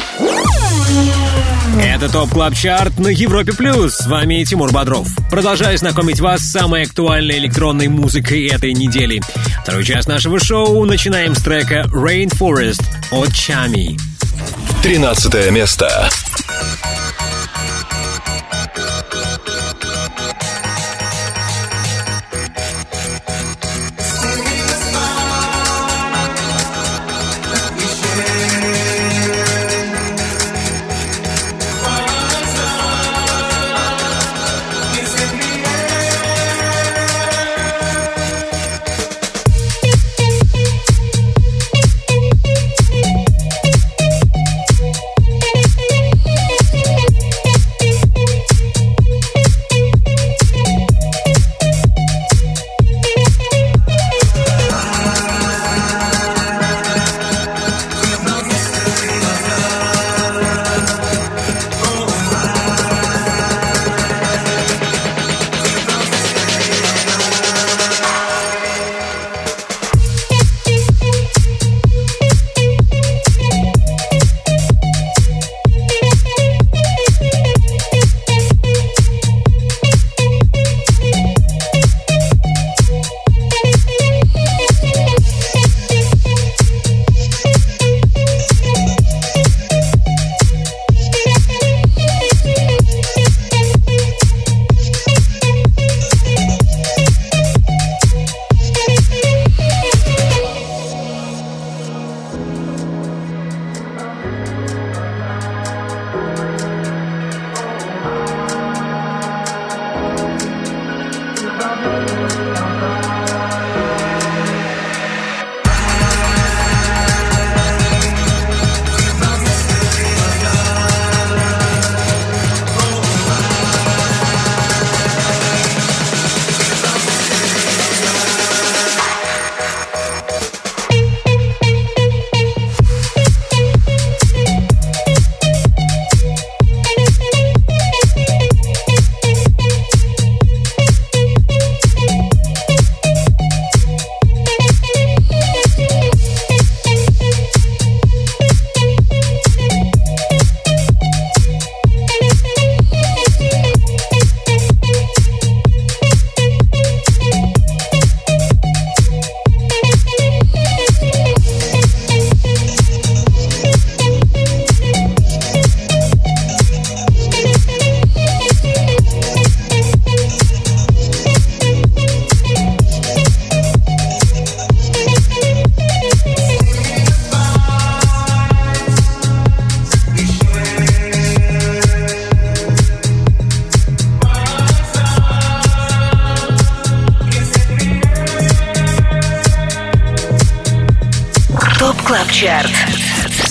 Это 1.80 2.10
Top 2.09 2.30
Club 2.30 2.55
Chart 2.55 2.97
на 2.98 3.10
Европе 3.10 3.54
Плюс. 3.54 3.96
С 3.96 4.08
вами 4.08 4.44
Тимур 4.44 4.72
Бодров. 4.72 5.08
Продолжаю 5.30 5.78
знакомить 5.78 6.20
вас 6.20 6.39
с 6.39 6.52
самой 6.52 6.84
актуальной 6.84 7.38
электронной 7.38 7.89
музыкой 7.89 8.48
этой 8.48 8.74
недели. 8.74 9.22
Второй 9.64 9.84
час 9.84 10.08
нашего 10.08 10.39
шоу 10.39 10.86
начинаем 10.86 11.36
с 11.36 11.42
трека 11.42 11.86
Rainforest 11.92 12.84
от 13.12 13.34
Чами. 13.34 13.98
13 14.82 15.51
место. 15.51 16.09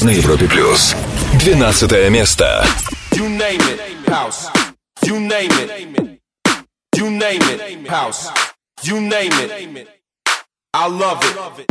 На 0.01 0.09
Европе 0.09 0.47
плюс. 0.47 0.95
12 1.39 2.09
место. 2.09 2.65
You 3.11 3.29
name 3.29 3.61
it, 3.61 3.81
house. 4.07 4.49
You 5.03 5.19
name 5.19 5.51
it. 5.51 6.21
You 6.95 7.09
name 7.09 7.41
it, 7.41 7.88
house. 7.88 8.29
You 8.83 9.01
name 9.01 9.33
it. 9.39 9.88
I 10.73 10.88
love 10.88 11.21
it. 11.23 11.65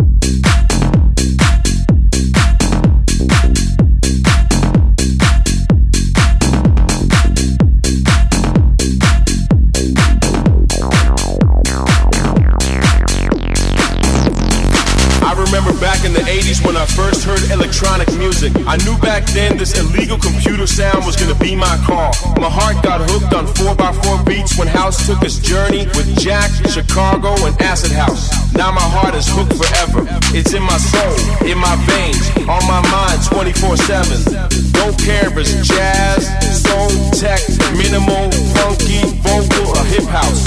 I 15.25 15.33
remember 15.33 15.73
back 15.81 16.05
in 16.05 16.13
the 16.13 16.21
80s 16.21 16.65
when 16.65 16.77
I 16.77 16.87
first 16.87 17.25
heard 17.25 17.43
electronic 17.51 18.09
music. 18.42 18.68
I 18.68 18.78
knew 18.86 18.98
back 19.00 19.26
then 19.28 19.58
this 19.58 19.78
illegal 19.78 20.18
computer 20.18 20.68
sound 20.68 21.06
was 21.06 21.16
gonna 21.16 21.38
be 21.40 21.56
my 21.56 21.76
call. 21.86 22.12
My 22.40 22.50
heart 22.50 22.82
got 22.84 23.02
hooked 23.10 23.34
on 23.34 23.46
4x4 23.48 24.26
beats 24.26 24.58
when 24.58 24.68
House 24.68 25.06
took 25.08 25.22
its 25.24 25.40
journey 25.40 25.88
with 25.96 26.08
Jack, 26.20 26.52
Chicago, 26.70 27.36
and 27.46 27.60
Acid 27.62 27.92
House. 27.92 28.32
Now 28.54 28.72
my 28.72 28.88
heart 28.96 29.16
is 29.16 29.28
hooked 29.28 29.56
forever. 29.60 30.08
It's 30.32 30.54
in 30.54 30.64
my 30.64 30.78
soul, 30.78 31.16
in 31.46 31.58
my 31.58 31.76
veins, 31.90 32.24
on 32.48 32.64
my 32.68 32.82
mind 32.92 33.20
24 33.28 33.78
7. 33.78 34.72
Don't 34.72 34.98
care 34.98 35.28
if 35.28 35.36
it's 35.38 35.56
jazz, 35.68 36.24
soul, 36.64 36.90
tech, 37.12 37.42
minimal, 37.76 38.32
funky, 38.56 39.04
vocal, 39.20 39.68
or 39.76 39.86
hip 39.92 40.08
house. 40.08 40.44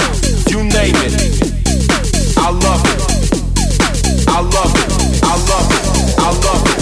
You 0.48 0.64
name 0.64 0.96
it. 1.04 1.14
I 2.38 2.48
love 2.50 2.82
it. 2.88 3.00
I 4.28 4.40
love 4.40 4.72
it. 4.80 4.88
I 5.22 5.34
love 5.50 5.68
it. 5.76 6.18
I 6.18 6.30
love 6.30 6.78
it. 6.78 6.81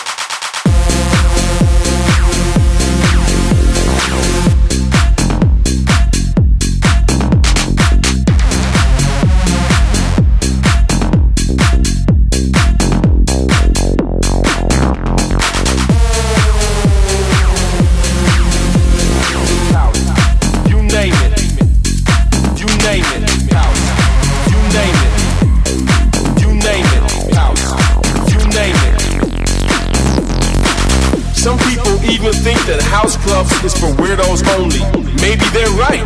Is 33.63 33.77
for 33.77 33.93
weirdos 34.01 34.41
only. 34.57 34.81
Maybe 35.21 35.45
they're 35.53 35.69
right. 35.77 36.01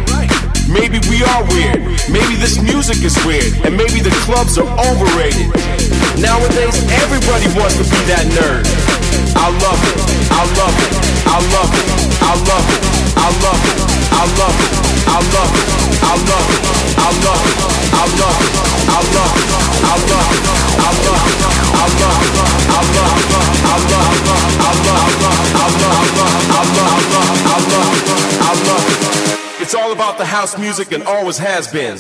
Maybe 0.68 1.00
we 1.08 1.24
are 1.24 1.44
weird. 1.56 1.80
Maybe 2.12 2.36
this 2.36 2.62
music 2.62 3.04
is 3.04 3.16
weird. 3.26 3.54
And 3.64 3.78
maybe 3.78 4.00
the 4.00 4.12
clubs 4.28 4.58
are 4.58 4.68
overrated. 4.68 5.48
Nowadays, 6.20 6.76
everybody 7.00 7.48
wants 7.56 7.78
to 7.80 7.84
be 7.84 8.02
that 8.12 8.26
nerd. 8.36 8.66
I 9.36 9.48
love 9.64 9.82
it. 9.88 10.00
I 10.32 10.44
love 10.60 10.76
it. 10.84 10.94
I 11.28 11.38
love 11.56 11.72
it. 11.72 11.88
I 12.20 12.34
love 12.44 12.68
it. 12.76 12.84
I 13.16 13.30
love 13.44 13.62
it. 14.02 14.05
I 14.16 14.26
love 14.40 14.56
it. 14.56 14.86
I 15.06 15.22
love 15.36 15.52
it. 15.52 15.86
I 16.00 16.16
love 16.26 16.48
it. 16.48 16.76
I 16.96 17.12
love 17.26 17.42
it. 17.42 17.66
I 17.96 18.08
love 18.16 18.40
it. 18.40 18.56
I 18.88 19.04
love 19.12 19.36
it. 19.36 19.56
I 19.76 19.94
love 19.96 20.26
it. 20.26 20.56
I 20.66 20.94
love 20.96 21.26
it. 21.26 21.56
I 21.56 21.84
love. 21.86 22.16
I 22.56 22.82
love. 22.86 23.12
I 23.16 23.82
love. 23.86 23.96
I 23.96 24.82
love. 24.86 24.96
I 24.96 25.22
love. 25.76 26.14
I 26.16 26.72
love. 26.76 27.02
I 27.06 27.62
love. 27.72 27.92
I 28.06 28.60
love 28.68 28.86
it. 28.90 29.62
It's 29.62 29.74
all 29.76 29.92
about 29.92 30.18
the 30.18 30.26
house 30.26 30.58
music 30.58 30.92
and 30.92 31.04
always 31.04 31.38
has 31.38 31.72
been. 31.72 31.98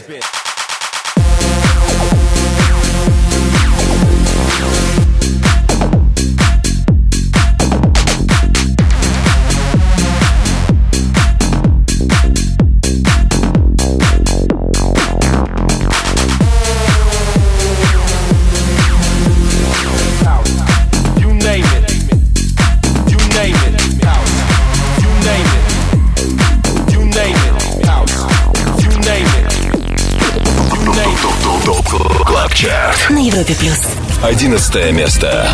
Чарт. 32.55 33.09
На 33.09 33.19
Европе 33.19 33.53
плюс. 33.53 33.81
11 34.23 34.93
место. 34.93 35.45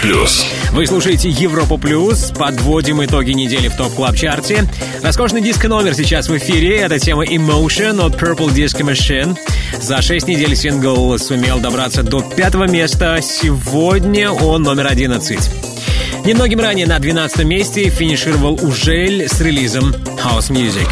Плюс. 0.00 0.46
Вы 0.72 0.86
слушаете 0.86 1.28
Европу 1.28 1.78
Плюс, 1.78 2.32
подводим 2.36 3.04
итоги 3.04 3.32
недели 3.32 3.68
в 3.68 3.76
топ 3.76 3.94
клаб 3.94 4.16
чарте 4.16 4.64
Роскошный 5.02 5.42
диск-номер 5.42 5.94
сейчас 5.94 6.28
в 6.28 6.36
эфире, 6.36 6.78
это 6.78 6.98
тема 6.98 7.24
Emotion 7.24 8.04
от 8.04 8.14
Purple 8.14 8.52
Disco 8.52 8.82
Machine. 8.82 9.36
За 9.80 10.02
6 10.02 10.28
недель 10.28 10.56
сингл 10.56 11.18
сумел 11.18 11.58
добраться 11.58 12.02
до 12.02 12.20
пятого 12.20 12.64
места, 12.64 13.18
сегодня 13.22 14.30
он 14.30 14.62
номер 14.62 14.88
11. 14.88 15.38
Немногим 16.24 16.60
ранее 16.60 16.86
на 16.86 16.98
12 16.98 17.44
месте 17.44 17.88
финишировал 17.88 18.58
Ужель 18.62 19.28
с 19.28 19.40
релизом 19.40 19.94
House 20.22 20.50
Music. 20.50 20.88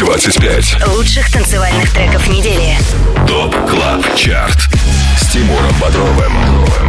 25. 0.00 0.86
Лучших 0.96 1.30
танцевальных 1.30 1.92
треков 1.92 2.26
недели. 2.28 2.76
ТОП 3.26 3.54
Club 3.68 4.16
Chart 4.16 4.79
с 5.30 5.32
Тимуром 5.32 5.72
Бодровым. 5.80 6.32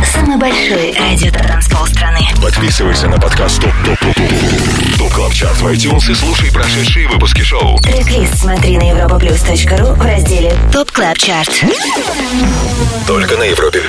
Самый 0.03 0.37
большой 0.37 0.95
радио-танцпол 0.97 1.86
страны. 1.85 2.21
Подписывайся 2.41 3.07
на 3.07 3.19
подкаст 3.19 3.61
ТОП 3.61 3.71
ТОП 3.85 3.99
ТОП 3.99 4.15
ТОП 4.15 4.97
ТОП 4.97 5.13
КЛАБ 5.13 5.33
ЧАРТ 5.33 5.57
в 5.57 5.67
iTunes 5.67 6.11
и 6.11 6.15
слушай 6.15 6.51
прошедшие 6.51 7.07
выпуски 7.07 7.41
шоу. 7.41 7.77
Трек-лист 7.81 8.39
смотри 8.39 8.77
на 8.77 8.89
europaplus.ru 8.89 9.93
в 9.93 10.01
разделе 10.01 10.55
Top 10.72 10.91
Club 10.91 11.17
Chart. 11.19 11.65
Только 13.05 13.37
на 13.37 13.43
Европе 13.43 13.79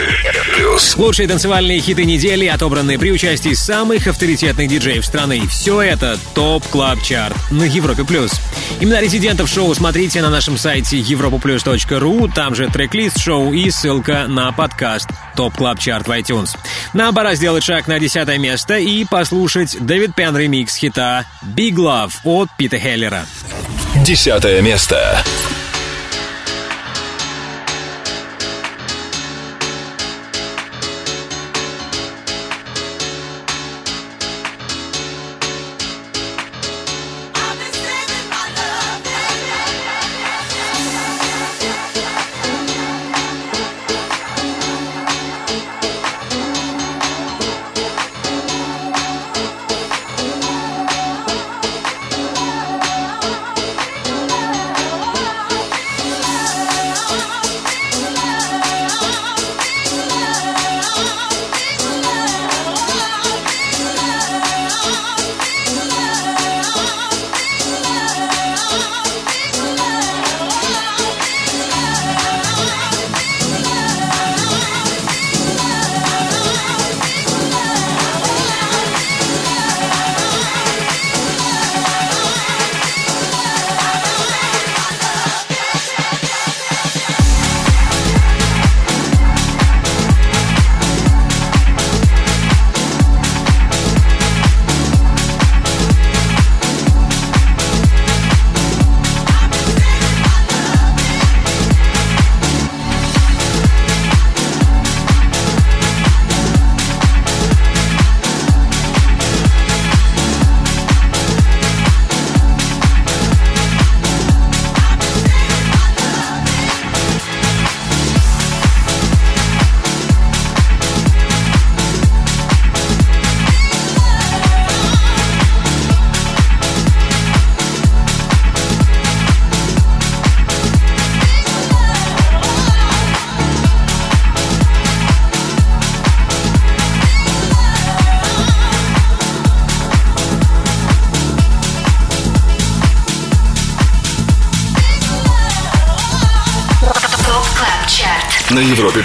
плюс. 0.55 0.97
Лучшие 0.97 1.29
танцевальные 1.29 1.81
хиты 1.81 2.05
недели, 2.05 2.47
отобранные 2.47 2.99
при 2.99 3.11
участии 3.11 3.55
самых 3.55 4.07
авторитетных 4.07 4.69
диджеев 4.69 5.05
страны. 5.05 5.47
Все 5.49 5.81
это 5.81 6.19
Top 6.35 6.67
Club 6.69 7.03
Chart 7.03 7.37
на 7.51 7.65
Европе 7.65 8.05
Плюс. 8.05 8.33
Имена 8.81 9.01
резидентов 9.01 9.49
шоу 9.49 9.75
смотрите 9.75 10.21
на 10.23 10.31
нашем 10.31 10.59
сайте 10.59 10.99
europaplus.ru, 10.99 12.31
там 12.35 12.55
же 12.55 12.69
трек-лист 12.69 13.19
шоу 13.19 13.53
и 13.53 13.71
ссылка 13.71 14.27
на 14.29 14.42
подкаст 14.51 15.09
Top 15.37 15.55
Club 15.55 15.79
Chart 15.79 16.09
в 16.09 16.11
iTunes. 16.11 16.57
Нам 16.93 17.15
пора 17.15 17.37
сделать 17.37 17.63
шаг 17.63 17.87
на 17.87 18.01
десятое 18.01 18.39
место 18.39 18.79
и 18.79 19.05
послушать 19.05 19.77
Дэвид 19.79 20.17
Пен 20.17 20.37
ремикс 20.37 20.75
хита 20.75 21.27
Big 21.55 21.75
Love 21.75 22.13
от 22.25 22.49
Пита 22.57 22.79
Хеллера. 22.79 23.25
Десятое 24.05 24.61
место. 24.63 25.23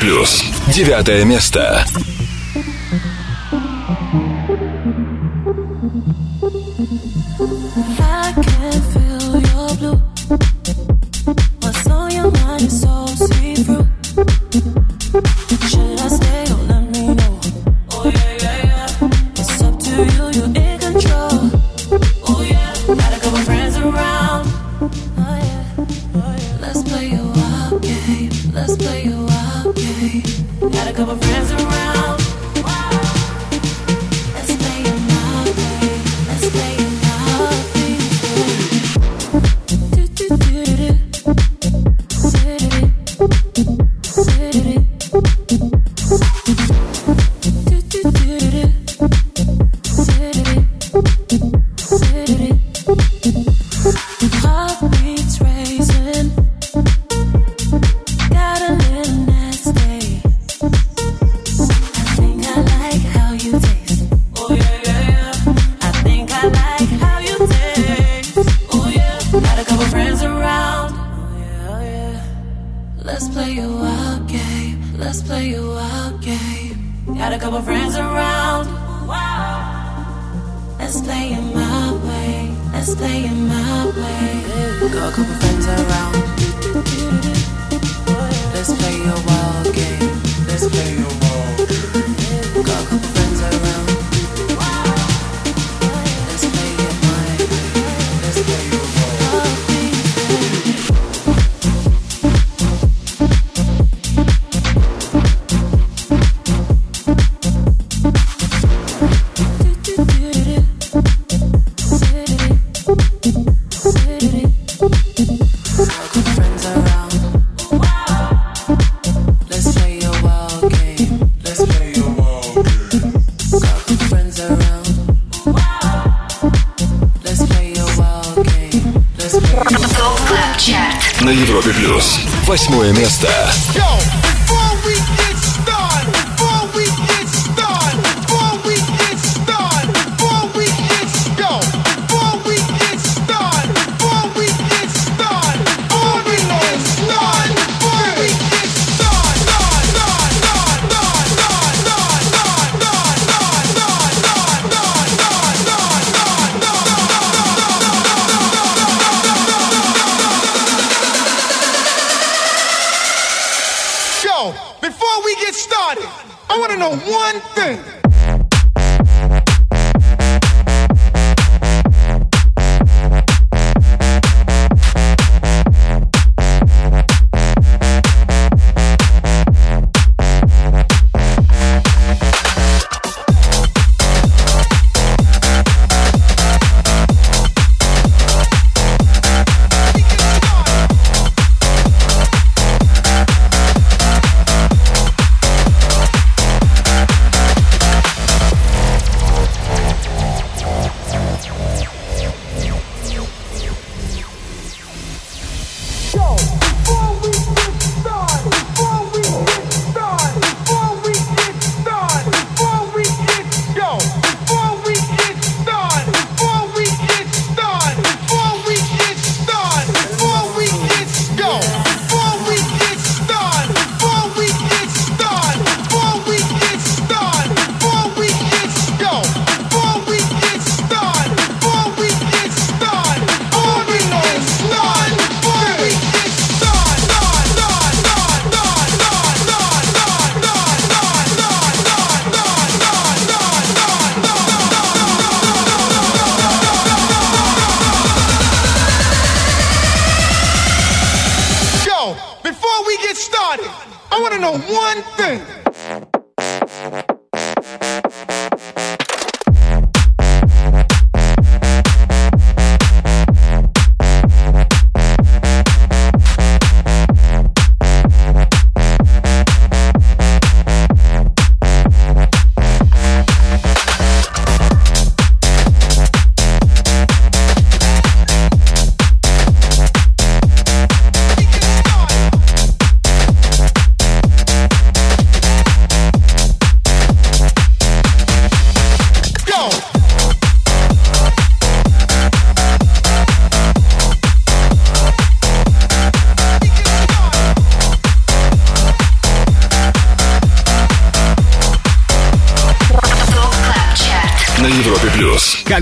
Плюс. 0.08 0.42
Девятое 0.74 1.26
место. 1.26 1.86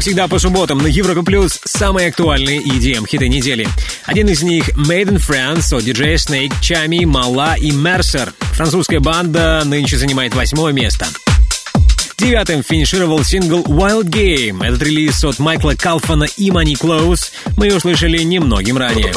Всегда 0.05 0.27
по 0.27 0.37
субботам 0.37 0.77
на 0.77 0.85
Европе 0.85 1.23
Плюс 1.23 1.59
самые 1.65 2.09
актуальные 2.09 2.61
EDM-хиты 2.61 3.27
недели. 3.27 3.67
Один 4.03 4.29
из 4.29 4.43
них 4.43 4.69
Made 4.77 5.09
in 5.09 5.17
France 5.17 5.75
от 5.75 5.83
DJ 5.83 6.13
Snake, 6.17 6.53
Чами, 6.61 7.05
Мала 7.05 7.55
и 7.55 7.71
Мерсер. 7.71 8.31
Французская 8.53 8.99
банда 8.99 9.63
нынче 9.65 9.97
занимает 9.97 10.35
восьмое 10.35 10.73
место. 10.73 11.07
Девятым 12.19 12.61
финишировал 12.61 13.23
сингл 13.23 13.63
Wild 13.63 14.03
Game. 14.03 14.63
Этот 14.63 14.83
релиз 14.83 15.23
от 15.23 15.39
Майкла 15.39 15.73
Калфана 15.75 16.25
и 16.37 16.51
Money 16.51 16.79
Close 16.79 17.31
мы 17.57 17.75
услышали 17.75 18.19
немногим 18.19 18.77
ранее. 18.77 19.11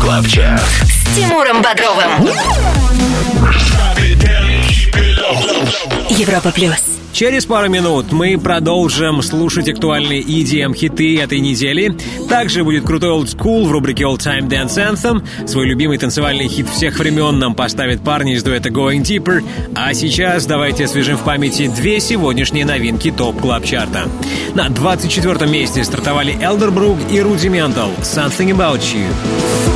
Club 0.00 0.28
Chart. 0.28 0.62
С 0.84 1.16
Тимуром 1.16 1.62
Бодровым. 1.62 2.28
Европа 6.10 6.52
плюс. 6.52 6.89
Через 7.20 7.44
пару 7.44 7.68
минут 7.68 8.12
мы 8.12 8.38
продолжим 8.38 9.20
слушать 9.20 9.68
актуальные 9.68 10.22
EDM-хиты 10.22 11.20
этой 11.20 11.40
недели. 11.40 11.94
Также 12.30 12.64
будет 12.64 12.86
крутой 12.86 13.10
Old 13.10 13.26
School 13.26 13.66
в 13.66 13.72
рубрике 13.72 14.04
All 14.04 14.16
Time 14.16 14.48
Dance 14.48 14.78
Anthem. 14.78 15.46
Свой 15.46 15.66
любимый 15.66 15.98
танцевальный 15.98 16.48
хит 16.48 16.66
всех 16.70 16.98
времен 16.98 17.38
нам 17.38 17.54
поставят 17.54 18.02
парни 18.02 18.36
из 18.36 18.42
дуэта 18.42 18.70
Going 18.70 19.02
Deeper. 19.02 19.44
А 19.76 19.92
сейчас 19.92 20.46
давайте 20.46 20.86
освежим 20.86 21.18
в 21.18 21.22
памяти 21.22 21.66
две 21.66 22.00
сегодняшние 22.00 22.64
новинки 22.64 23.10
топ 23.10 23.38
клаб 23.38 23.66
чарта 23.66 24.08
На 24.54 24.70
24 24.70 25.46
месте 25.46 25.84
стартовали 25.84 26.34
Elderbrook 26.36 27.12
и 27.12 27.18
Rudimental 27.18 28.00
Something 28.00 28.56
About 28.56 28.80
You. 28.94 29.69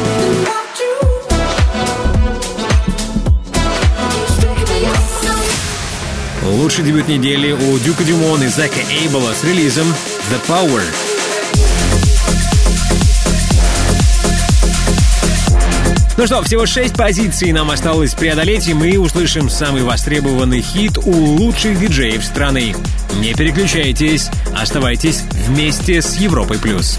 Лучший 6.64 6.82
дебют 6.82 7.08
недели 7.08 7.52
у 7.52 7.78
Дюка 7.78 8.04
Дюмон 8.04 8.42
и 8.42 8.46
Зака 8.46 8.80
Эйбола 8.90 9.34
с 9.34 9.44
релизом 9.44 9.86
The 10.30 10.40
Power. 10.48 10.80
Ну 16.16 16.26
что, 16.26 16.42
всего 16.42 16.64
шесть 16.64 16.94
позиций 16.94 17.52
нам 17.52 17.70
осталось 17.70 18.14
преодолеть, 18.14 18.66
и 18.66 18.72
мы 18.72 18.98
услышим 18.98 19.50
самый 19.50 19.82
востребованный 19.82 20.62
хит 20.62 20.96
у 20.96 21.12
лучших 21.12 21.78
диджеев 21.78 22.24
страны. 22.24 22.74
Не 23.16 23.34
переключайтесь, 23.34 24.30
оставайтесь 24.56 25.22
вместе 25.46 26.00
с 26.00 26.16
Европой+. 26.16 26.58
плюс. 26.58 26.98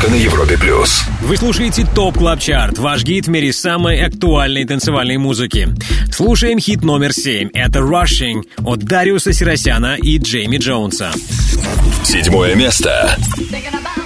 Только 0.00 0.14
на 0.14 0.18
Европе 0.18 0.56
плюс. 0.56 1.04
Вы 1.20 1.36
слушаете 1.36 1.86
Top 1.94 2.16
Club 2.16 2.40
Chart, 2.40 2.78
ваш 2.78 3.04
гид 3.04 3.26
в 3.26 3.30
мире 3.30 3.52
самой 3.52 4.02
актуальной 4.02 4.64
танцевальной 4.64 5.18
музыки. 5.18 5.68
Слушаем 6.10 6.58
хит 6.58 6.82
номер 6.82 7.12
7. 7.12 7.50
Это 7.52 7.80
Rushing 7.80 8.42
от 8.64 8.78
Дариуса 8.78 9.34
Сиросяна 9.34 9.96
и 10.00 10.16
Джейми 10.16 10.56
Джонса. 10.56 11.10
Седьмое 12.02 12.54
место. 12.54 13.14
I 13.52 13.99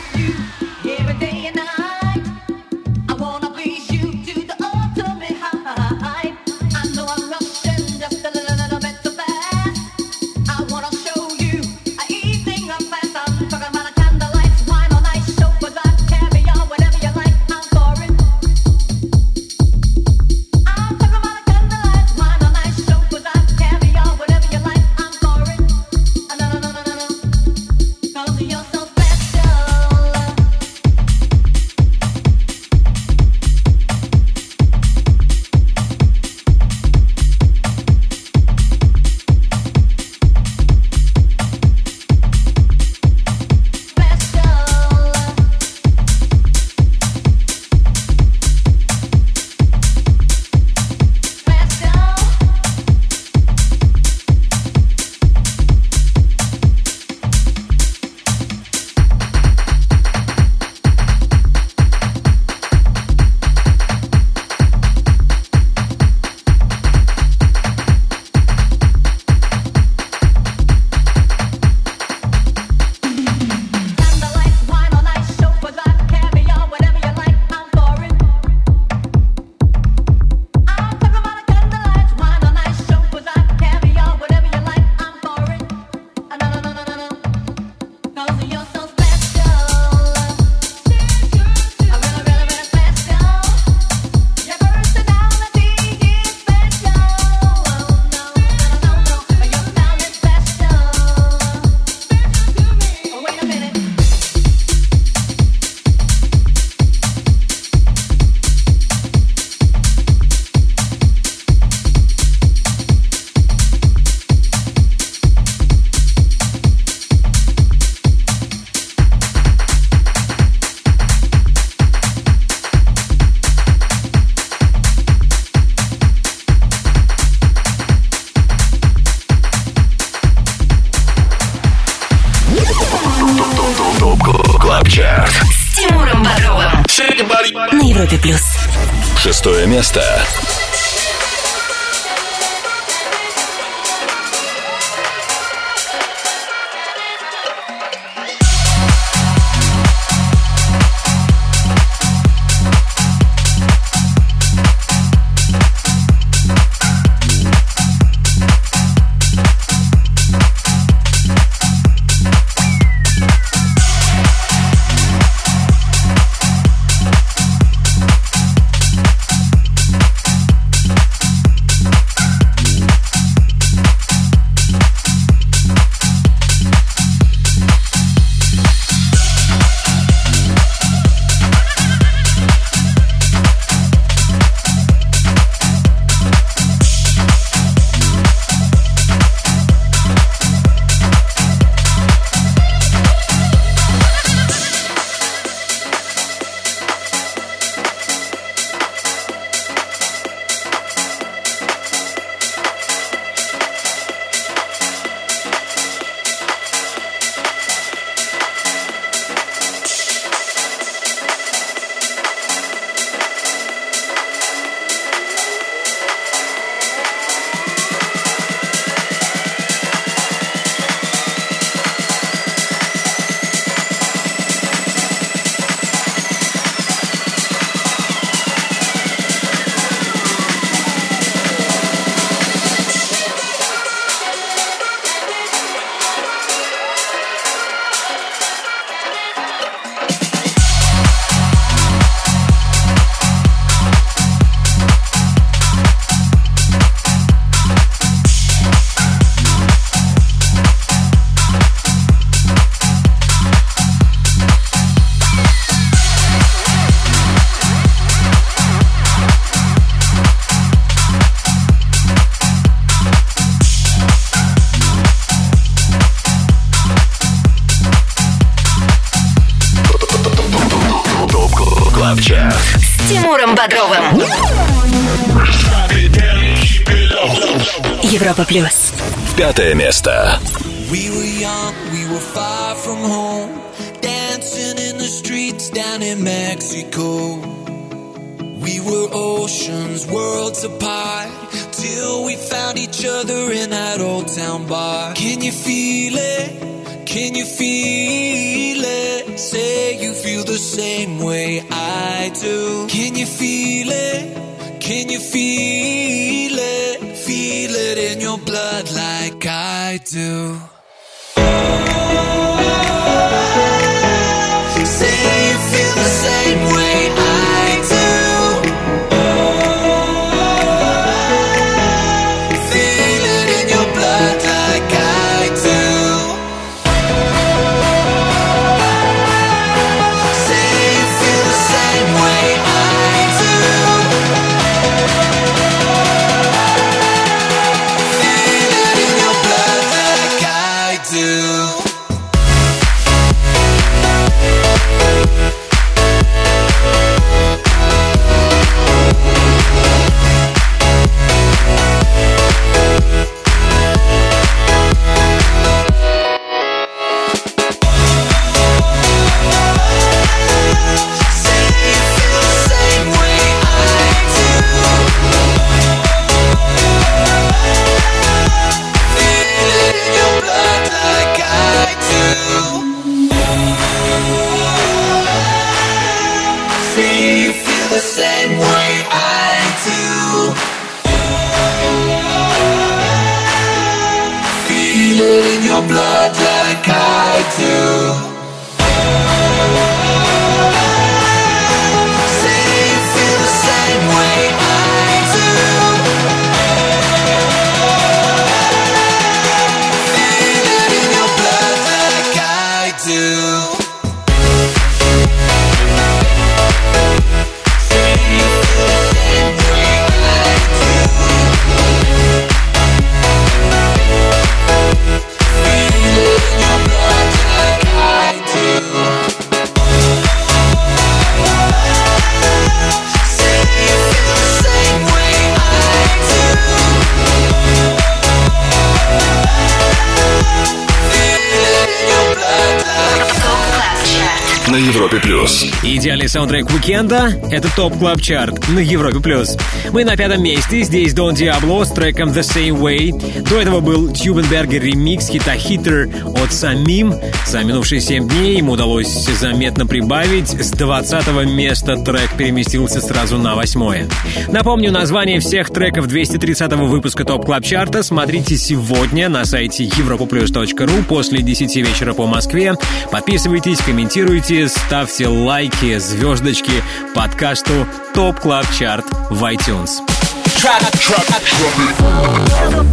саундтрек 436.35 436.69
уикенда— 436.71 437.33
это 437.53 437.69
Top 437.77 437.97
Club 437.97 438.21
Chart 438.21 438.69
на 438.71 438.81
Европе 438.81 439.21
Плюс. 439.21 439.57
Мы 439.93 440.05
на 440.05 440.17
пятом 440.17 440.43
месте, 440.43 440.83
здесь 440.83 441.15
Дон 441.15 441.33
Диабло 441.33 441.85
с 441.85 441.93
треком 441.93 442.31
The 442.31 442.41
Same 442.41 442.77
Way. 442.77 443.49
До 443.49 443.61
этого 443.61 443.79
был 443.79 444.13
Tube & 444.13 444.48
Berger 444.48 444.83
ремикс 444.83 445.29
хита 445.29 445.55
Heater 445.55 446.43
от 446.43 446.53
Самим. 446.53 447.15
За 447.47 447.63
минувшие 447.63 448.01
7 448.01 448.29
дней 448.29 448.57
ему 448.57 448.73
удалось 448.73 449.29
заметно 449.39 449.87
прибавить. 449.87 450.49
С 450.49 450.73
20 450.73 451.47
места 451.53 451.97
трек 451.99 452.33
переместился 452.37 453.01
сразу 453.01 453.39
на 453.39 453.55
8 453.55 454.09
Напомню, 454.49 454.91
название 454.91 455.39
всех 455.39 455.71
треков 455.71 456.09
230 456.09 456.73
выпуска 456.73 457.25
Top 457.25 457.47
Club 457.47 457.63
Chart 457.63 457.96
а 457.96 458.03
смотрите 458.03 458.57
сегодня 458.57 459.29
на 459.29 459.45
сайте 459.45 459.85
europaplus.ru 459.85 461.05
после 461.05 461.43
10 461.43 461.77
вечера 461.77 462.13
по 462.13 462.27
Москве. 462.27 462.75
Подписывайтесь, 463.13 463.79
комментируйте, 463.79 464.67
ставьте 464.67 465.29
лайки, 465.29 465.99
звездочки 466.25 466.83
подкасту 467.15 467.87
Top 468.15 468.41
Club 468.41 468.65
Chart 468.73 469.05
в 469.29 469.45
iTunes. 469.45 470.01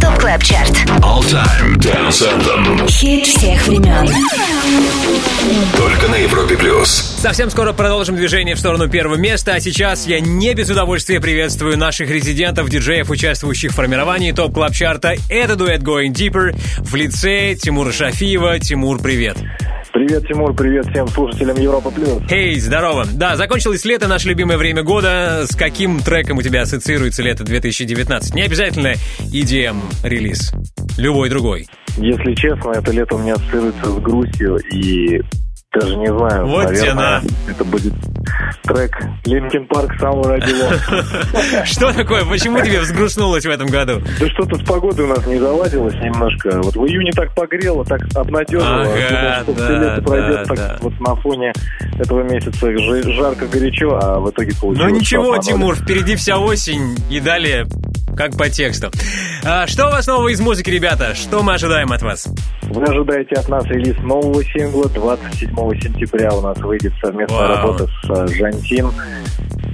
Top 0.00 0.18
Club 0.18 0.42
Chart. 0.44 0.70
All 1.00 1.22
Time 1.22 1.76
Dance 1.76 2.28
Anthem. 2.28 2.86
Хит 2.90 3.26
всех 3.26 3.66
времен. 3.66 4.06
Только 5.78 6.08
на 6.08 6.16
Европе 6.16 6.58
плюс. 6.58 6.90
Совсем 6.90 7.50
скоро 7.50 7.72
продолжим 7.72 8.16
движение 8.16 8.54
в 8.54 8.58
сторону 8.58 8.90
первого 8.90 9.16
места, 9.16 9.54
а 9.54 9.60
сейчас 9.60 10.06
я 10.06 10.20
не 10.20 10.52
без 10.52 10.68
удовольствия 10.68 11.18
приветствую 11.18 11.78
наших 11.78 12.10
резидентов, 12.10 12.68
диджеев, 12.68 13.08
участвующих 13.08 13.70
в 13.70 13.74
формировании 13.74 14.32
Top 14.32 14.52
Club 14.52 14.74
Chart 14.74 15.03
а. 15.03 15.14
Это 15.30 15.56
дуэт 15.56 15.80
Going 15.80 16.12
Deeper 16.12 16.54
в 16.80 16.94
лице 16.94 17.54
Тимура 17.54 17.92
Шафиева. 17.92 18.58
Тимур, 18.58 19.00
привет. 19.00 19.38
Привет, 20.12 20.28
Тимур, 20.28 20.54
привет 20.54 20.86
всем 20.90 21.08
слушателям 21.08 21.56
Европа 21.56 21.90
Плюс. 21.90 22.20
Эй, 22.28 22.60
здорово. 22.60 23.06
Да, 23.14 23.34
закончилось 23.36 23.82
лето, 23.86 24.08
наше 24.08 24.28
любимое 24.28 24.58
время 24.58 24.82
года. 24.82 25.46
С 25.50 25.56
каким 25.56 26.00
треком 26.00 26.36
у 26.36 26.42
тебя 26.42 26.60
ассоциируется 26.60 27.22
лето 27.22 27.44
2019? 27.44 28.34
Не 28.34 28.42
обязательно 28.42 28.92
EDM 29.32 29.76
релиз. 30.02 30.52
Любой 30.98 31.30
другой. 31.30 31.66
Если 31.96 32.34
честно, 32.34 32.72
это 32.72 32.92
лето 32.92 33.14
у 33.14 33.20
меня 33.20 33.32
ассоциируется 33.36 33.86
с 33.86 33.98
грустью 34.00 34.56
и 34.70 35.22
даже 35.72 35.96
не 35.96 36.08
знаю, 36.08 36.46
Вот 36.46 36.68
тебе 36.68 36.92
наверное, 36.92 37.22
это 37.48 37.64
будет 37.64 37.94
трек 38.62 38.96
Linkin 39.24 39.66
Park 39.66 39.92
самого 39.98 40.32
родило. 40.32 40.70
Что 41.64 41.92
такое? 41.92 42.24
Почему 42.24 42.60
тебе 42.60 42.80
взгрустнулось 42.80 43.44
в 43.44 43.50
этом 43.50 43.68
году? 43.68 44.00
Да 44.20 44.28
что-то 44.28 44.56
с 44.56 44.62
погодой 44.66 45.04
у 45.04 45.08
нас 45.08 45.26
не 45.26 45.38
заладилось 45.38 45.94
немножко. 45.94 46.60
Вот 46.62 46.76
в 46.76 46.86
июне 46.86 47.12
так 47.12 47.34
погрело, 47.34 47.84
так 47.84 48.00
обнадеживало. 48.14 48.82
Ага, 48.82 49.42
что 49.42 49.54
все 49.54 49.76
лето 49.76 50.02
пройдет 50.02 50.48
так 50.48 50.82
вот 50.82 51.00
на 51.00 51.16
фоне 51.16 51.52
этого 51.98 52.22
месяца 52.22 52.70
жи- 52.70 53.12
жарко, 53.12 53.46
горячо, 53.46 53.98
а 54.00 54.20
в 54.20 54.30
итоге 54.30 54.52
получилось. 54.60 54.92
Ну 54.92 54.98
ничего. 54.98 55.38
Тимур, 55.38 55.76
впереди 55.76 56.16
вся 56.16 56.38
осень 56.38 56.96
и 57.10 57.20
далее 57.20 57.66
как 58.16 58.36
по 58.36 58.48
тексту. 58.48 58.90
А, 59.44 59.66
что 59.66 59.88
у 59.88 59.90
вас 59.90 60.06
нового 60.06 60.28
из 60.28 60.40
музыки, 60.40 60.70
ребята? 60.70 61.14
Что 61.14 61.42
мы 61.42 61.54
ожидаем 61.54 61.92
от 61.92 62.02
вас? 62.02 62.28
Вы 62.62 62.84
ожидаете 62.84 63.34
от 63.34 63.48
нас 63.48 63.64
релиз 63.66 63.96
нового 63.98 64.44
сингла. 64.44 64.88
27 64.88 65.48
сентября 65.80 66.32
у 66.32 66.40
нас 66.40 66.58
выйдет 66.58 66.92
совместная 67.02 67.38
Вау. 67.38 67.56
работа 67.56 67.86
с 67.86 68.32
Жантин. 68.42 68.90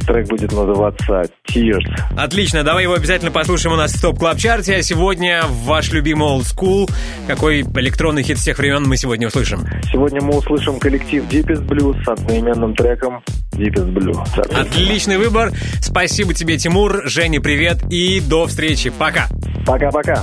Трек 0.07 0.27
будет 0.29 0.53
называться 0.53 1.25
Tears. 1.51 1.85
Отлично, 2.17 2.65
давай 2.65 2.85
его 2.85 2.95
обязательно 2.95 3.31
послушаем 3.31 3.75
у 3.75 3.77
нас 3.77 3.93
в 3.93 4.01
топ 4.01 4.19
клаб 4.19 4.39
чарте 4.39 4.77
А 4.77 4.83
сегодня 4.83 5.43
ваш 5.65 5.93
любимый 5.93 6.29
old 6.29 6.45
school. 6.45 6.91
Какой 7.27 7.61
электронный 7.61 8.23
хит 8.23 8.39
всех 8.39 8.59
времен 8.59 8.85
мы 8.85 8.97
сегодня 8.97 9.29
услышим? 9.29 9.67
Сегодня 9.93 10.23
мы 10.23 10.37
услышим 10.37 10.79
коллектив 10.79 11.25
Deepest 11.31 11.67
Blue 11.67 12.03
с 12.05 12.09
одноименным 12.09 12.75
треком 12.75 13.23
Deepest 13.53 13.93
Blue. 13.93 14.59
Отличный 14.59 15.19
выбор. 15.19 15.53
Спасибо 15.81 16.33
тебе, 16.33 16.57
Тимур. 16.57 17.03
Женя, 17.07 17.41
привет 17.41 17.83
и 17.91 18.21
до 18.21 18.47
встречи. 18.47 18.91
Пока. 18.91 19.29
Пока-пока. 19.67 20.23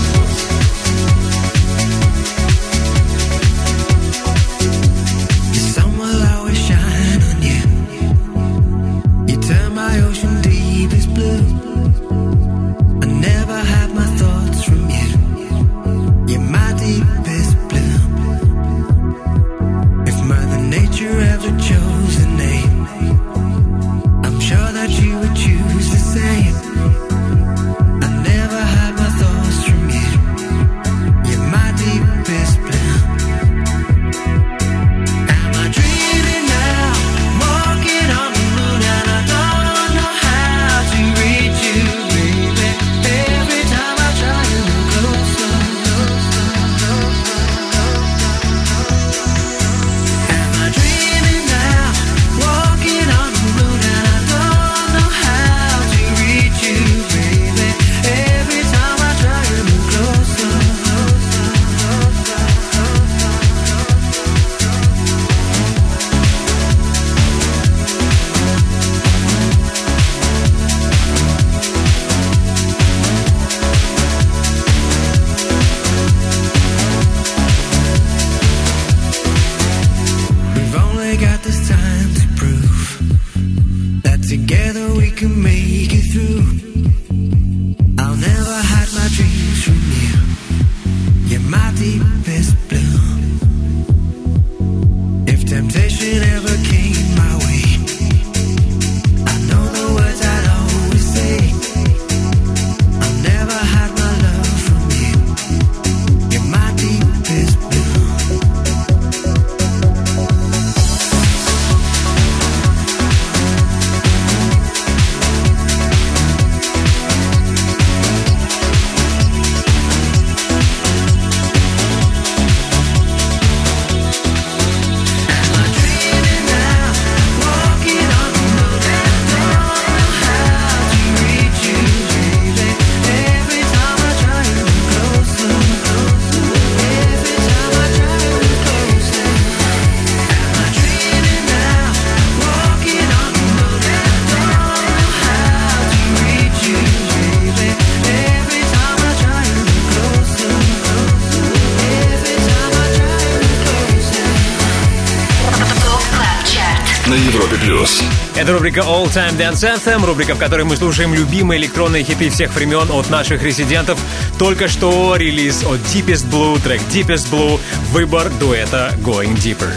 Плюс. 157.61 158.01
Это 158.35 158.53
рубрика 158.53 158.81
All 158.81 159.05
Time 159.05 159.37
Dance 159.37 159.63
Anthem, 159.63 160.05
рубрика, 160.05 160.35
в 160.35 160.39
которой 160.39 160.63
мы 160.63 160.75
слушаем 160.75 161.13
любимые 161.13 161.59
электронные 161.59 162.03
хиты 162.03 162.29
всех 162.29 162.53
времен 162.53 162.89
от 162.91 163.09
наших 163.09 163.43
резидентов. 163.43 163.99
Только 164.37 164.67
что 164.67 165.15
релиз 165.15 165.63
от 165.63 165.79
Deepest 165.93 166.29
Blue, 166.29 166.59
трек 166.61 166.81
Deepest 166.91 167.29
Blue, 167.31 167.59
выбор 167.91 168.29
дуэта 168.39 168.93
Going 168.99 169.35
Deeper. 169.35 169.71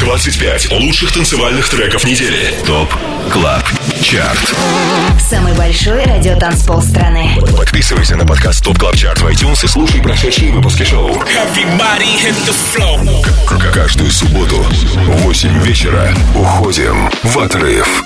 25 0.00 0.72
лучших 0.72 1.12
танцевальных 1.12 1.68
треков 1.68 2.04
недели. 2.04 2.54
ТОП 2.66 2.92
КЛАБ 3.32 3.62
ЧАРТ. 4.00 4.54
Самый 5.20 5.54
большой 5.54 6.04
радиотанцпол 6.04 6.82
страны. 6.82 7.38
Подписывайся 7.56 8.16
на 8.16 8.26
подкаст 8.26 8.64
ТОП 8.64 8.78
КЛАБ 8.78 8.96
ЧАРТ 8.96 9.20
в 9.20 9.26
iTunes 9.26 9.64
и 9.64 9.68
слушай 9.68 10.00
прошедшие 10.00 10.52
выпуски 10.52 10.84
шоу. 10.84 11.22
Каждую 13.72 14.10
субботу 14.10 14.56
в 14.56 15.22
8 15.22 15.62
вечера 15.62 16.14
уходим 16.34 17.10
в 17.22 17.38
отрыв. 17.38 18.04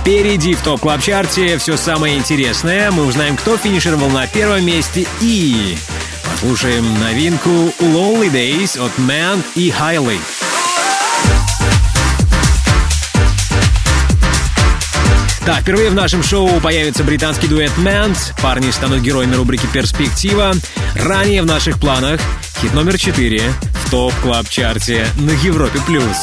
Впереди 0.00 0.54
в 0.54 0.60
топ 0.60 0.80
клаб 0.80 1.02
чарте 1.02 1.58
все 1.58 1.76
самое 1.76 2.16
интересное. 2.16 2.90
Мы 2.90 3.04
узнаем, 3.04 3.36
кто 3.36 3.56
финишировал 3.56 4.08
на 4.08 4.26
первом 4.26 4.64
месте 4.64 5.06
и 5.20 5.76
послушаем 6.24 6.84
новинку 7.00 7.50
Lonely 7.80 8.30
Days 8.30 8.78
от 8.78 8.92
Man 8.98 9.42
и 9.54 9.70
Highly. 9.70 10.20
Так, 15.46 15.60
впервые 15.60 15.90
в 15.90 15.94
нашем 15.94 16.24
шоу 16.24 16.60
появится 16.60 17.04
британский 17.04 17.46
дуэт 17.46 17.70
Мэнт. 17.78 18.34
Парни 18.42 18.72
станут 18.72 19.00
героями 19.00 19.36
рубрики 19.36 19.66
«Перспектива». 19.72 20.52
Ранее 20.96 21.40
в 21.40 21.46
наших 21.46 21.78
планах 21.78 22.20
хит 22.60 22.74
номер 22.74 22.98
4 22.98 23.40
в 23.84 23.90
Top 23.92 24.12
Club 24.22 24.48
Chart 24.48 24.96
е 24.96 25.06
на 25.16 25.30
Европе 25.30 25.78
Плюс. 25.86 26.16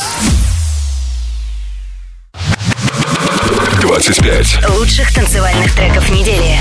25 3.81 4.69
Лучших 4.77 5.13
танцевальных 5.13 5.73
треков 5.73 6.09
недели. 6.09 6.59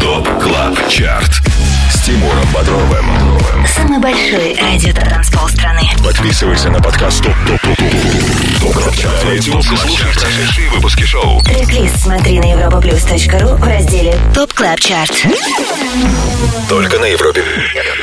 Top 0.00 0.28
Club 0.40 0.88
Chart 0.88 1.42
с 2.04 2.06
Тимуром 2.06 2.46
Бодровым. 2.52 3.66
Самый 3.66 3.98
большой 3.98 4.54
радиотанцпол 4.60 5.48
страны. 5.48 5.80
Подписывайся 6.04 6.68
на 6.68 6.78
подкаст 6.78 7.22
Top 7.22 7.34
Club 7.46 8.74
Chart 8.74 9.24
в 9.24 9.28
iTunes 9.28 9.72
и 9.72 9.76
слушай 9.76 10.12
прошедшие 10.12 10.70
выпуски 10.70 11.04
шоу. 11.04 11.40
Трек-лист 11.42 12.02
смотри 12.02 12.40
на 12.40 12.52
europaplus.ru 12.52 13.56
в 13.56 13.64
разделе 13.64 14.18
Top 14.34 14.52
Club 14.52 14.80
Chart. 14.80 15.12
Только 16.68 16.98
на 16.98 17.06
Европе 17.06 17.42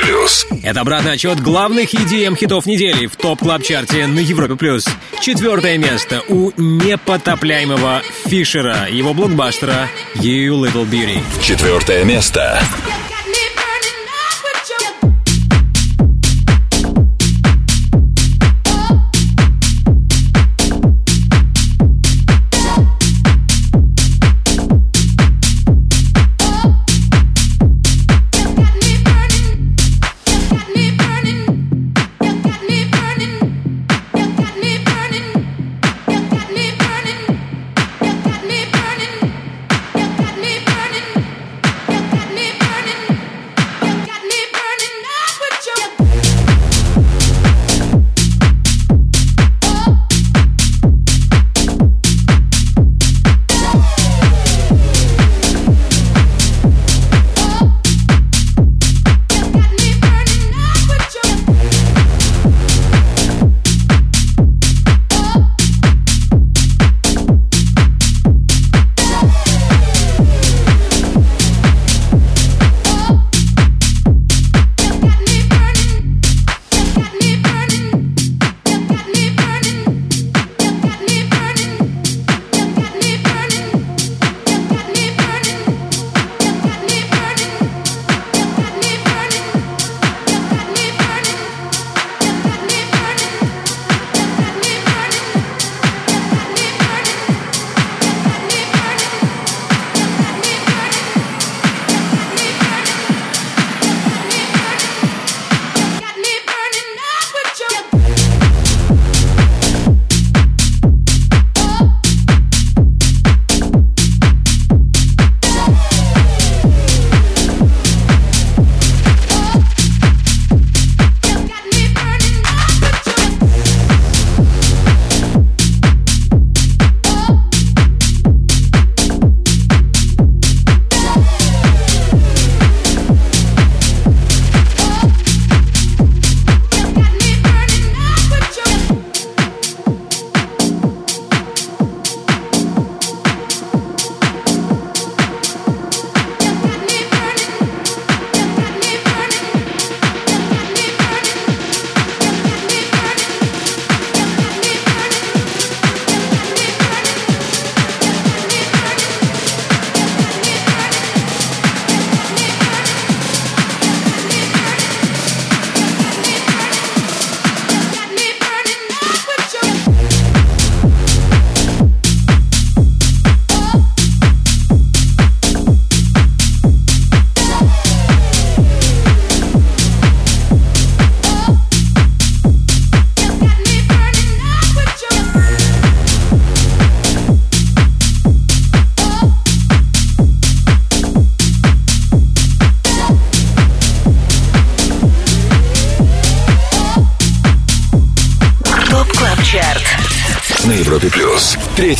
плюс. 0.02 0.48
Это 0.64 0.80
обратный 0.80 1.12
отчет 1.12 1.40
главных 1.40 1.94
EDM 1.94 2.36
хитов 2.36 2.66
недели 2.66 3.06
в 3.06 3.14
топ 3.14 3.38
клаб 3.38 3.62
чарте 3.62 4.08
на 4.08 4.18
Европе+. 4.18 4.56
плюс. 4.56 4.84
Четвертое 5.20 5.78
место 5.78 6.22
у 6.28 6.50
непотопляемого 6.56 8.02
Фишера, 8.26 8.88
его 8.90 9.14
блокбастера 9.14 9.88
«You 10.16 10.60
Little 10.60 10.88
Beauty». 10.90 11.20
Четвертое 11.40 12.02
место. 12.02 12.60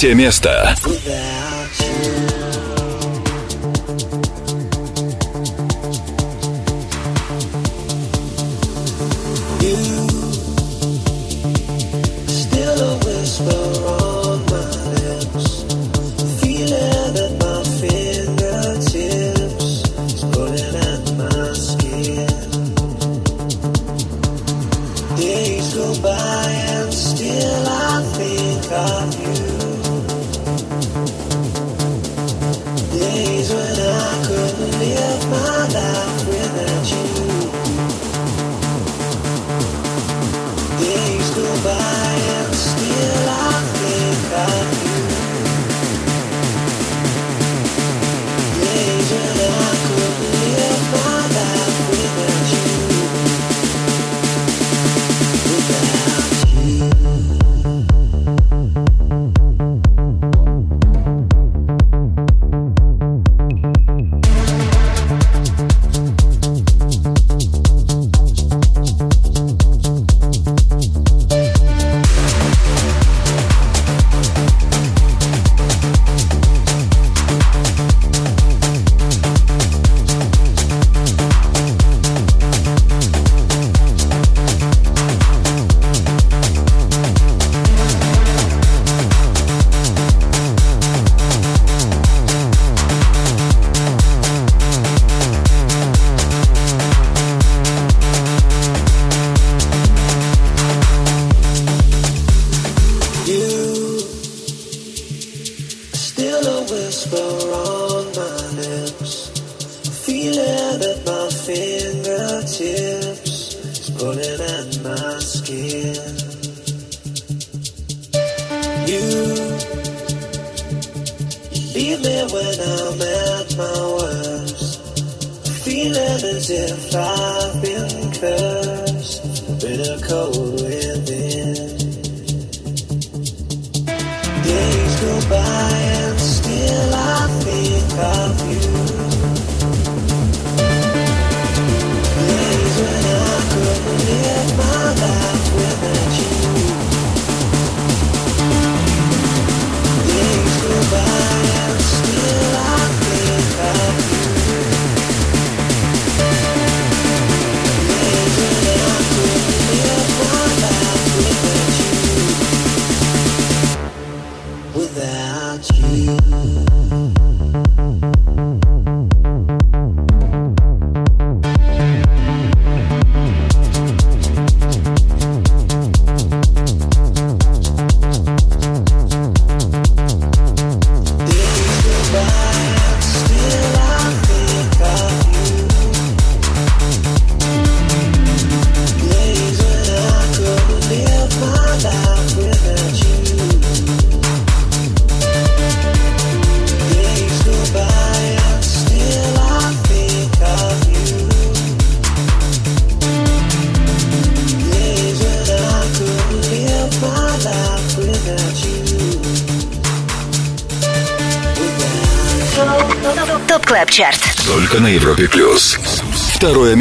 Третье 0.03 0.17
место. 0.17 0.75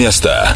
Место. 0.02 0.56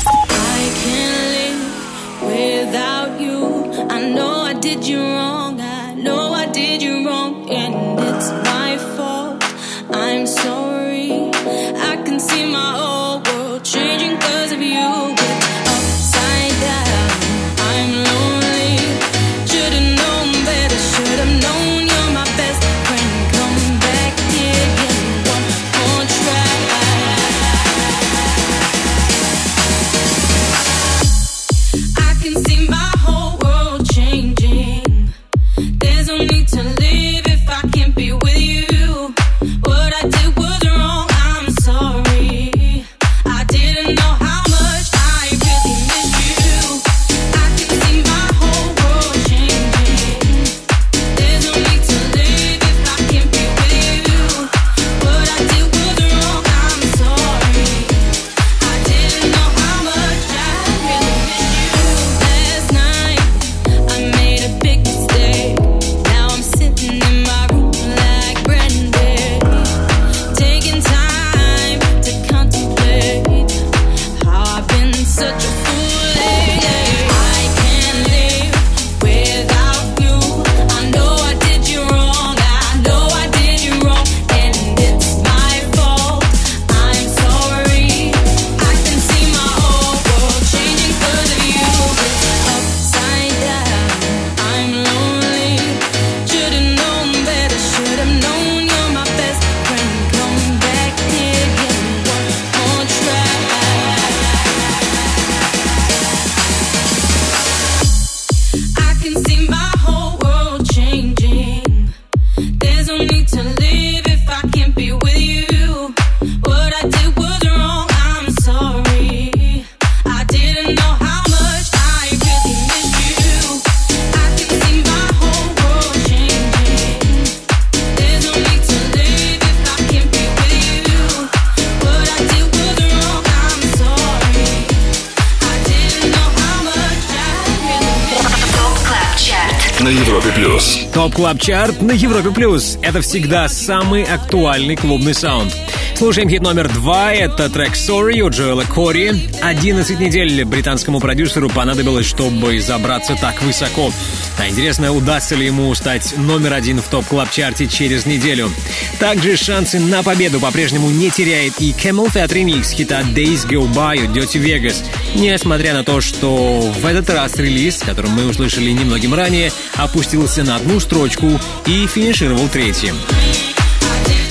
Club 141.15 141.39
Chart 141.39 141.81
на 141.81 141.93
Европе 141.93 142.29
Плюс. 142.29 142.77
Это 142.81 142.99
всегда 142.99 143.47
самый 143.47 144.03
актуальный 144.03 144.75
клубный 144.75 145.13
саунд. 145.13 145.55
Слушаем 145.95 146.29
хит 146.29 146.41
номер 146.41 146.67
два. 146.67 147.13
Это 147.13 147.49
трек 147.49 147.71
Sorry 147.71 148.19
у 148.19 148.29
Джоэла 148.29 148.63
Кори. 148.63 149.13
11 149.41 149.97
недель 149.97 150.43
британскому 150.43 150.99
продюсеру 150.99 151.49
понадобилось, 151.49 152.05
чтобы 152.05 152.59
забраться 152.59 153.15
так 153.15 153.41
высоко. 153.43 153.93
А 154.37 154.49
интересно, 154.49 154.91
удастся 154.91 155.35
ли 155.35 155.45
ему 155.45 155.73
стать 155.73 156.17
номер 156.17 156.51
один 156.51 156.81
в 156.81 156.87
Top 156.89 157.06
Club 157.06 157.31
Chart 157.31 157.61
е 157.61 157.68
через 157.67 158.05
неделю. 158.05 158.51
Также 158.99 159.37
шансы 159.37 159.79
на 159.79 160.03
победу 160.03 160.41
по-прежнему 160.41 160.89
не 160.89 161.09
теряет 161.09 161.53
и 161.61 161.71
CamelPhat 161.72 162.34
ремикс 162.33 162.71
хита 162.71 162.99
Days 162.99 163.47
Go 163.47 163.65
By 163.73 164.05
у 164.05 164.13
Dirty 164.13 164.43
Vegas. 164.43 164.83
Несмотря 165.15 165.73
на 165.73 165.85
то, 165.85 166.01
что 166.01 166.59
в 166.59 166.85
этот 166.85 167.09
раз 167.09 167.37
релиз, 167.37 167.77
который 167.77 168.11
мы 168.11 168.27
услышали 168.27 168.71
немногим 168.71 169.13
ранее, 169.13 169.49
опустился 169.77 170.43
на 170.43 170.56
одну 170.57 170.80
строчку 170.80 171.39
и 171.65 171.88
финишировал 171.88 172.47
третьим. 172.47 172.95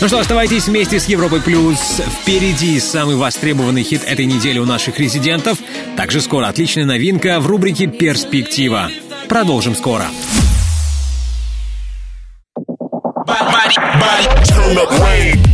Ну 0.00 0.08
что, 0.08 0.18
оставайтесь 0.18 0.66
вместе 0.66 0.98
с 0.98 1.06
Европой 1.06 1.40
Плюс. 1.40 2.02
Впереди 2.20 2.78
самый 2.80 3.16
востребованный 3.16 3.82
хит 3.82 4.02
этой 4.04 4.26
недели 4.26 4.58
у 4.58 4.66
наших 4.66 4.98
резидентов. 4.98 5.58
Также 5.96 6.20
скоро 6.20 6.48
отличная 6.48 6.84
новинка 6.84 7.40
в 7.40 7.46
рубрике 7.46 7.86
«Перспектива». 7.86 8.90
Продолжим 9.28 9.74
скоро. 9.74 10.06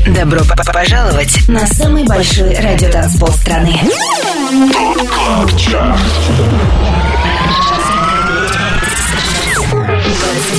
Добро 0.06 0.40
пожаловать 0.72 1.48
на 1.48 1.66
самый 1.66 2.04
большой 2.04 2.54
радиотанцпол 2.54 3.28
страны. 3.28 3.78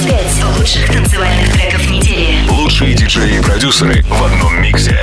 Пять 0.08 0.44
лучших 0.58 0.88
танцевальных 0.88 1.52
треков 1.52 1.90
недели. 1.90 2.50
Лучшие 2.50 2.94
диджеи 2.94 3.38
и 3.38 3.42
продюсеры 3.42 4.02
в 4.04 4.24
одном 4.24 4.62
миксе. 4.62 4.98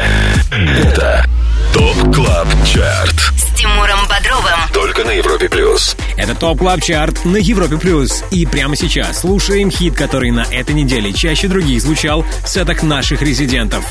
Это 0.50 1.26
Top 1.74 2.14
Club 2.14 2.48
Chart. 2.64 3.14
С 3.36 3.54
Тимуром 3.54 4.00
Бодровым. 4.08 4.58
Только 4.72 5.04
на 5.04 5.10
Европе 5.10 5.50
плюс. 5.50 5.94
Это 6.16 6.34
Top 6.34 6.60
Club 6.60 6.80
Chart 6.80 7.26
на 7.26 7.36
Европе 7.36 7.76
Плюс. 7.76 8.24
И 8.30 8.46
прямо 8.46 8.74
сейчас 8.74 9.20
слушаем 9.20 9.70
хит, 9.70 9.94
который 9.94 10.30
на 10.30 10.46
этой 10.50 10.74
неделе 10.74 11.12
чаще 11.12 11.48
других 11.48 11.82
звучал 11.82 12.24
в 12.44 12.48
сетах 12.48 12.82
наших 12.82 13.20
резидентов. 13.20 13.84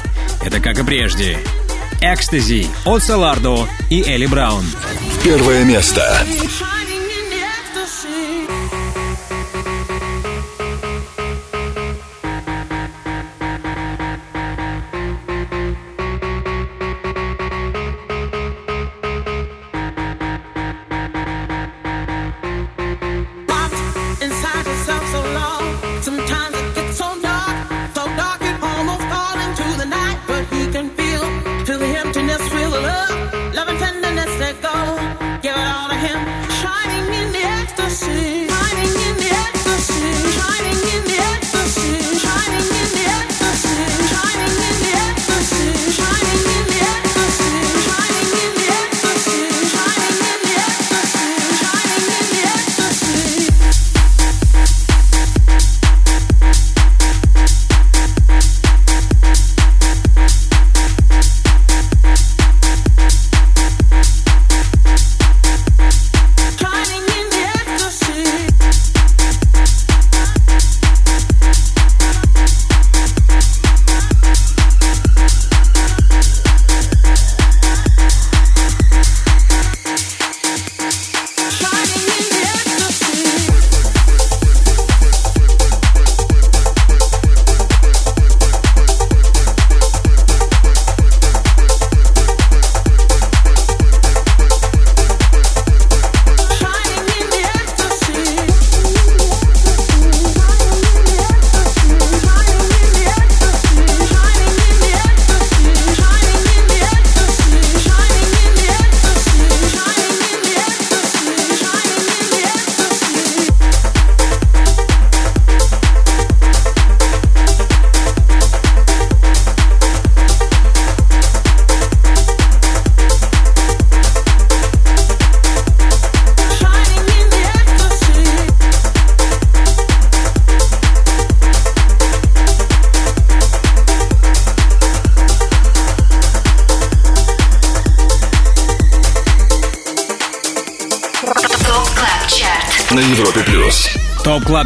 Это 0.44 0.60
как 0.60 0.80
и 0.80 0.84
прежде. 0.84 1.38
«XTC» 2.02 2.68
от 2.86 3.04
Solardo 3.04 3.68
и 3.90 4.02
Eli 4.02 4.26
Brown. 4.26 4.66
Первое 5.24 5.64
место. 5.64 6.18
Inside 6.26 6.77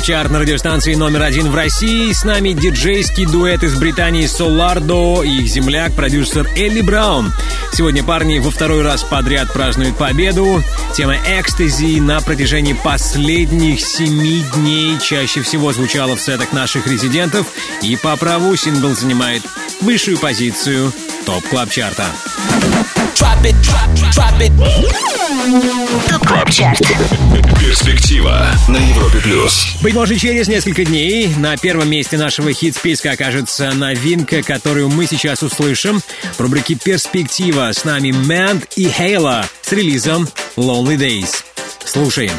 Top 0.02 0.08
Club 0.08 0.18
Chart 0.18 0.32
на 0.32 0.40
радиостанции 0.40 0.96
номер 0.96 1.22
один 1.22 1.52
в 1.52 1.56
России. 1.56 2.12
С 2.12 2.24
нами 2.24 2.54
диджейский 2.54 3.28
дуэт 3.28 3.62
из 3.62 3.76
Британии 3.76 4.26
Solardo 4.26 5.22
и 5.22 5.42
их 5.42 5.48
земляк, 5.48 5.94
продюсер 5.94 6.50
Eli 6.56 6.82
Brown. 6.82 7.32
Сегодня 7.72 8.04
парни 8.04 8.40
во 8.40 8.50
второй 8.50 8.82
раз 8.82 9.04
подряд 9.04 9.54
празднуют 9.54 9.96
победу. 9.98 10.64
Тема 10.96 11.18
«Экстази» 11.28 12.00
на 12.00 12.20
протяжении 12.20 12.74
последних 12.74 13.80
семи 13.80 14.44
дней 14.56 14.98
чаще 15.00 15.44
всего 15.44 15.72
звучала 15.72 16.16
в 16.16 16.22
сетах 16.22 16.52
наших 16.52 16.88
резидентов. 16.88 17.46
И 17.84 17.96
по 17.96 18.16
праву 18.18 18.56
сингл 18.56 18.96
занимает 18.96 19.44
высшую 19.82 20.18
позицию 20.18 20.92
Top 21.28 21.48
Club 21.48 21.70
Chart 21.70 21.97
а. 21.97 22.08
Top 26.08 26.28
Club 26.28 26.52
Chart. 26.52 26.80
Перспектива 27.60 28.46
на 28.68 28.78
Европе 28.78 29.18
плюс. 29.24 29.76
Быть 29.82 29.96
может, 29.96 30.20
через 30.20 30.48
несколько 30.48 30.86
дней 30.86 31.34
на 31.36 31.58
первом 31.58 31.90
месте 31.90 32.16
нашего 32.16 32.54
хит-списка 32.54 33.12
окажется 33.12 33.72
новинка, 33.72 34.44
которую 34.44 34.90
мы 34.90 35.08
сейчас 35.08 35.42
услышим. 35.42 36.00
В 36.38 36.40
рубрике 36.40 36.76
«Перспектива» 36.76 37.72
с 37.74 37.86
нами 37.86 38.12
MANT 38.12 38.66
и 38.76 38.88
Hayla 38.88 39.44
с 39.64 39.72
релизом 39.72 40.30
«Lonely 40.58 40.98
Days». 40.98 41.44
Слушаем. 41.84 42.34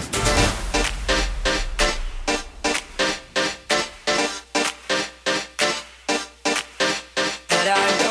But 7.48 7.66
I 7.66 8.01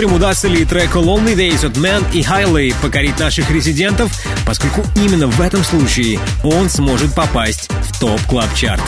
Посмотрим, 0.00 0.16
удастся 0.16 0.48
ли 0.48 0.64
треку 0.64 1.00
Lonely 1.00 1.34
Days 1.34 1.66
от 1.66 1.76
MANT 1.76 2.02
и 2.14 2.22
Hayla 2.22 2.74
покорить 2.80 3.18
наших 3.18 3.50
резидентов, 3.50 4.10
поскольку 4.46 4.82
именно 4.96 5.26
в 5.26 5.38
этом 5.42 5.62
случае 5.62 6.18
он 6.42 6.70
сможет 6.70 7.14
попасть 7.14 7.68
в 7.82 8.00
Top 8.00 8.18
Club 8.22 8.48
Chart. 8.54 8.80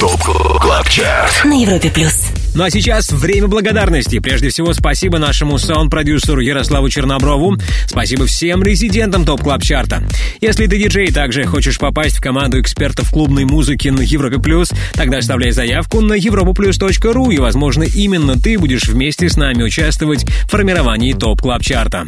Top 0.00 0.60
Club 0.60 0.88
Chart 0.88 1.44
На 1.44 1.62
Европе 1.62 1.90
плюс. 1.90 2.31
Ну 2.54 2.64
а 2.64 2.70
сейчас 2.70 3.10
время 3.10 3.48
благодарности. 3.48 4.18
Прежде 4.18 4.50
всего, 4.50 4.74
спасибо 4.74 5.18
нашему 5.18 5.56
саунд-продюсеру 5.56 6.40
Ярославу 6.40 6.90
Черноброву. 6.90 7.56
Спасибо 7.86 8.26
всем 8.26 8.62
резидентам 8.62 9.24
Top 9.24 9.42
Club 9.42 9.62
Chart 9.62 9.91
а. 9.91 10.02
Если 10.42 10.66
ты 10.66 10.76
диджей 10.76 11.06
и 11.06 11.12
также 11.12 11.44
хочешь 11.44 11.78
попасть 11.78 12.18
в 12.18 12.20
команду 12.20 12.60
экспертов 12.60 13.10
клубной 13.10 13.46
музыки 13.46 13.88
на 13.88 14.02
Европе 14.02 14.38
Плюс, 14.38 14.70
тогда 14.92 15.18
оставляй 15.18 15.52
заявку 15.52 16.02
на 16.02 16.12
europaplus.ru 16.12 17.32
и, 17.32 17.38
возможно, 17.38 17.84
именно 17.84 18.38
ты 18.38 18.58
будешь 18.58 18.86
вместе 18.86 19.30
с 19.30 19.36
нами 19.36 19.62
участвовать 19.62 20.24
в 20.24 20.50
формировании 20.50 21.14
Top 21.14 21.40
Club 21.40 21.62
Chart 21.62 21.93
а. 21.93 22.06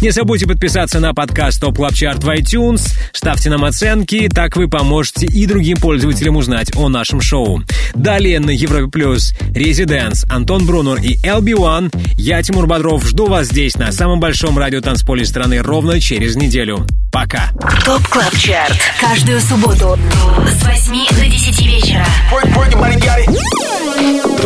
Не 0.00 0.10
забудьте 0.10 0.46
подписаться 0.46 1.00
на 1.00 1.12
подкаст 1.12 1.60
Top 1.60 1.76
Club 1.76 1.92
Chart 1.92 2.22
в 2.22 2.28
iTunes, 2.28 2.96
ставьте 3.12 3.50
нам 3.50 3.64
оценки, 3.64 4.28
так 4.32 4.56
вы 4.56 4.68
поможете 4.68 5.26
и 5.26 5.44
другим 5.44 5.76
пользователям 5.76 6.36
узнать 6.36 6.70
о 6.76 6.88
нашем 6.88 7.20
шоу. 7.20 7.62
Далее 7.94 8.38
на 8.38 8.50
Европе 8.50 8.88
Плюс 8.88 9.34
Резиденс, 9.52 10.24
Антон 10.30 10.66
Брунер 10.66 10.98
и 10.98 11.16
LB1. 11.16 12.14
Я, 12.16 12.40
Тимур 12.44 12.68
Бодров, 12.68 13.04
жду 13.08 13.26
вас 13.26 13.48
здесь, 13.48 13.74
на 13.74 13.90
самом 13.90 14.20
большом 14.20 14.56
радиотанцполе 14.56 15.24
страны, 15.24 15.62
ровно 15.62 16.00
через 16.00 16.36
неделю. 16.36 16.86
Пока. 17.10 17.50
Top 17.84 18.06
Club 18.06 18.36
Chart. 18.36 18.78
Каждую 19.00 19.40
субботу 19.40 19.98
с 20.46 20.64
8 20.64 21.08
до 21.16 21.26
10 21.26 21.66
вечера. 21.66 22.06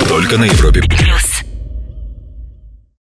Только 0.09 0.39
на 0.39 0.45
Европе 0.45 0.81
Плюс. 0.81 1.42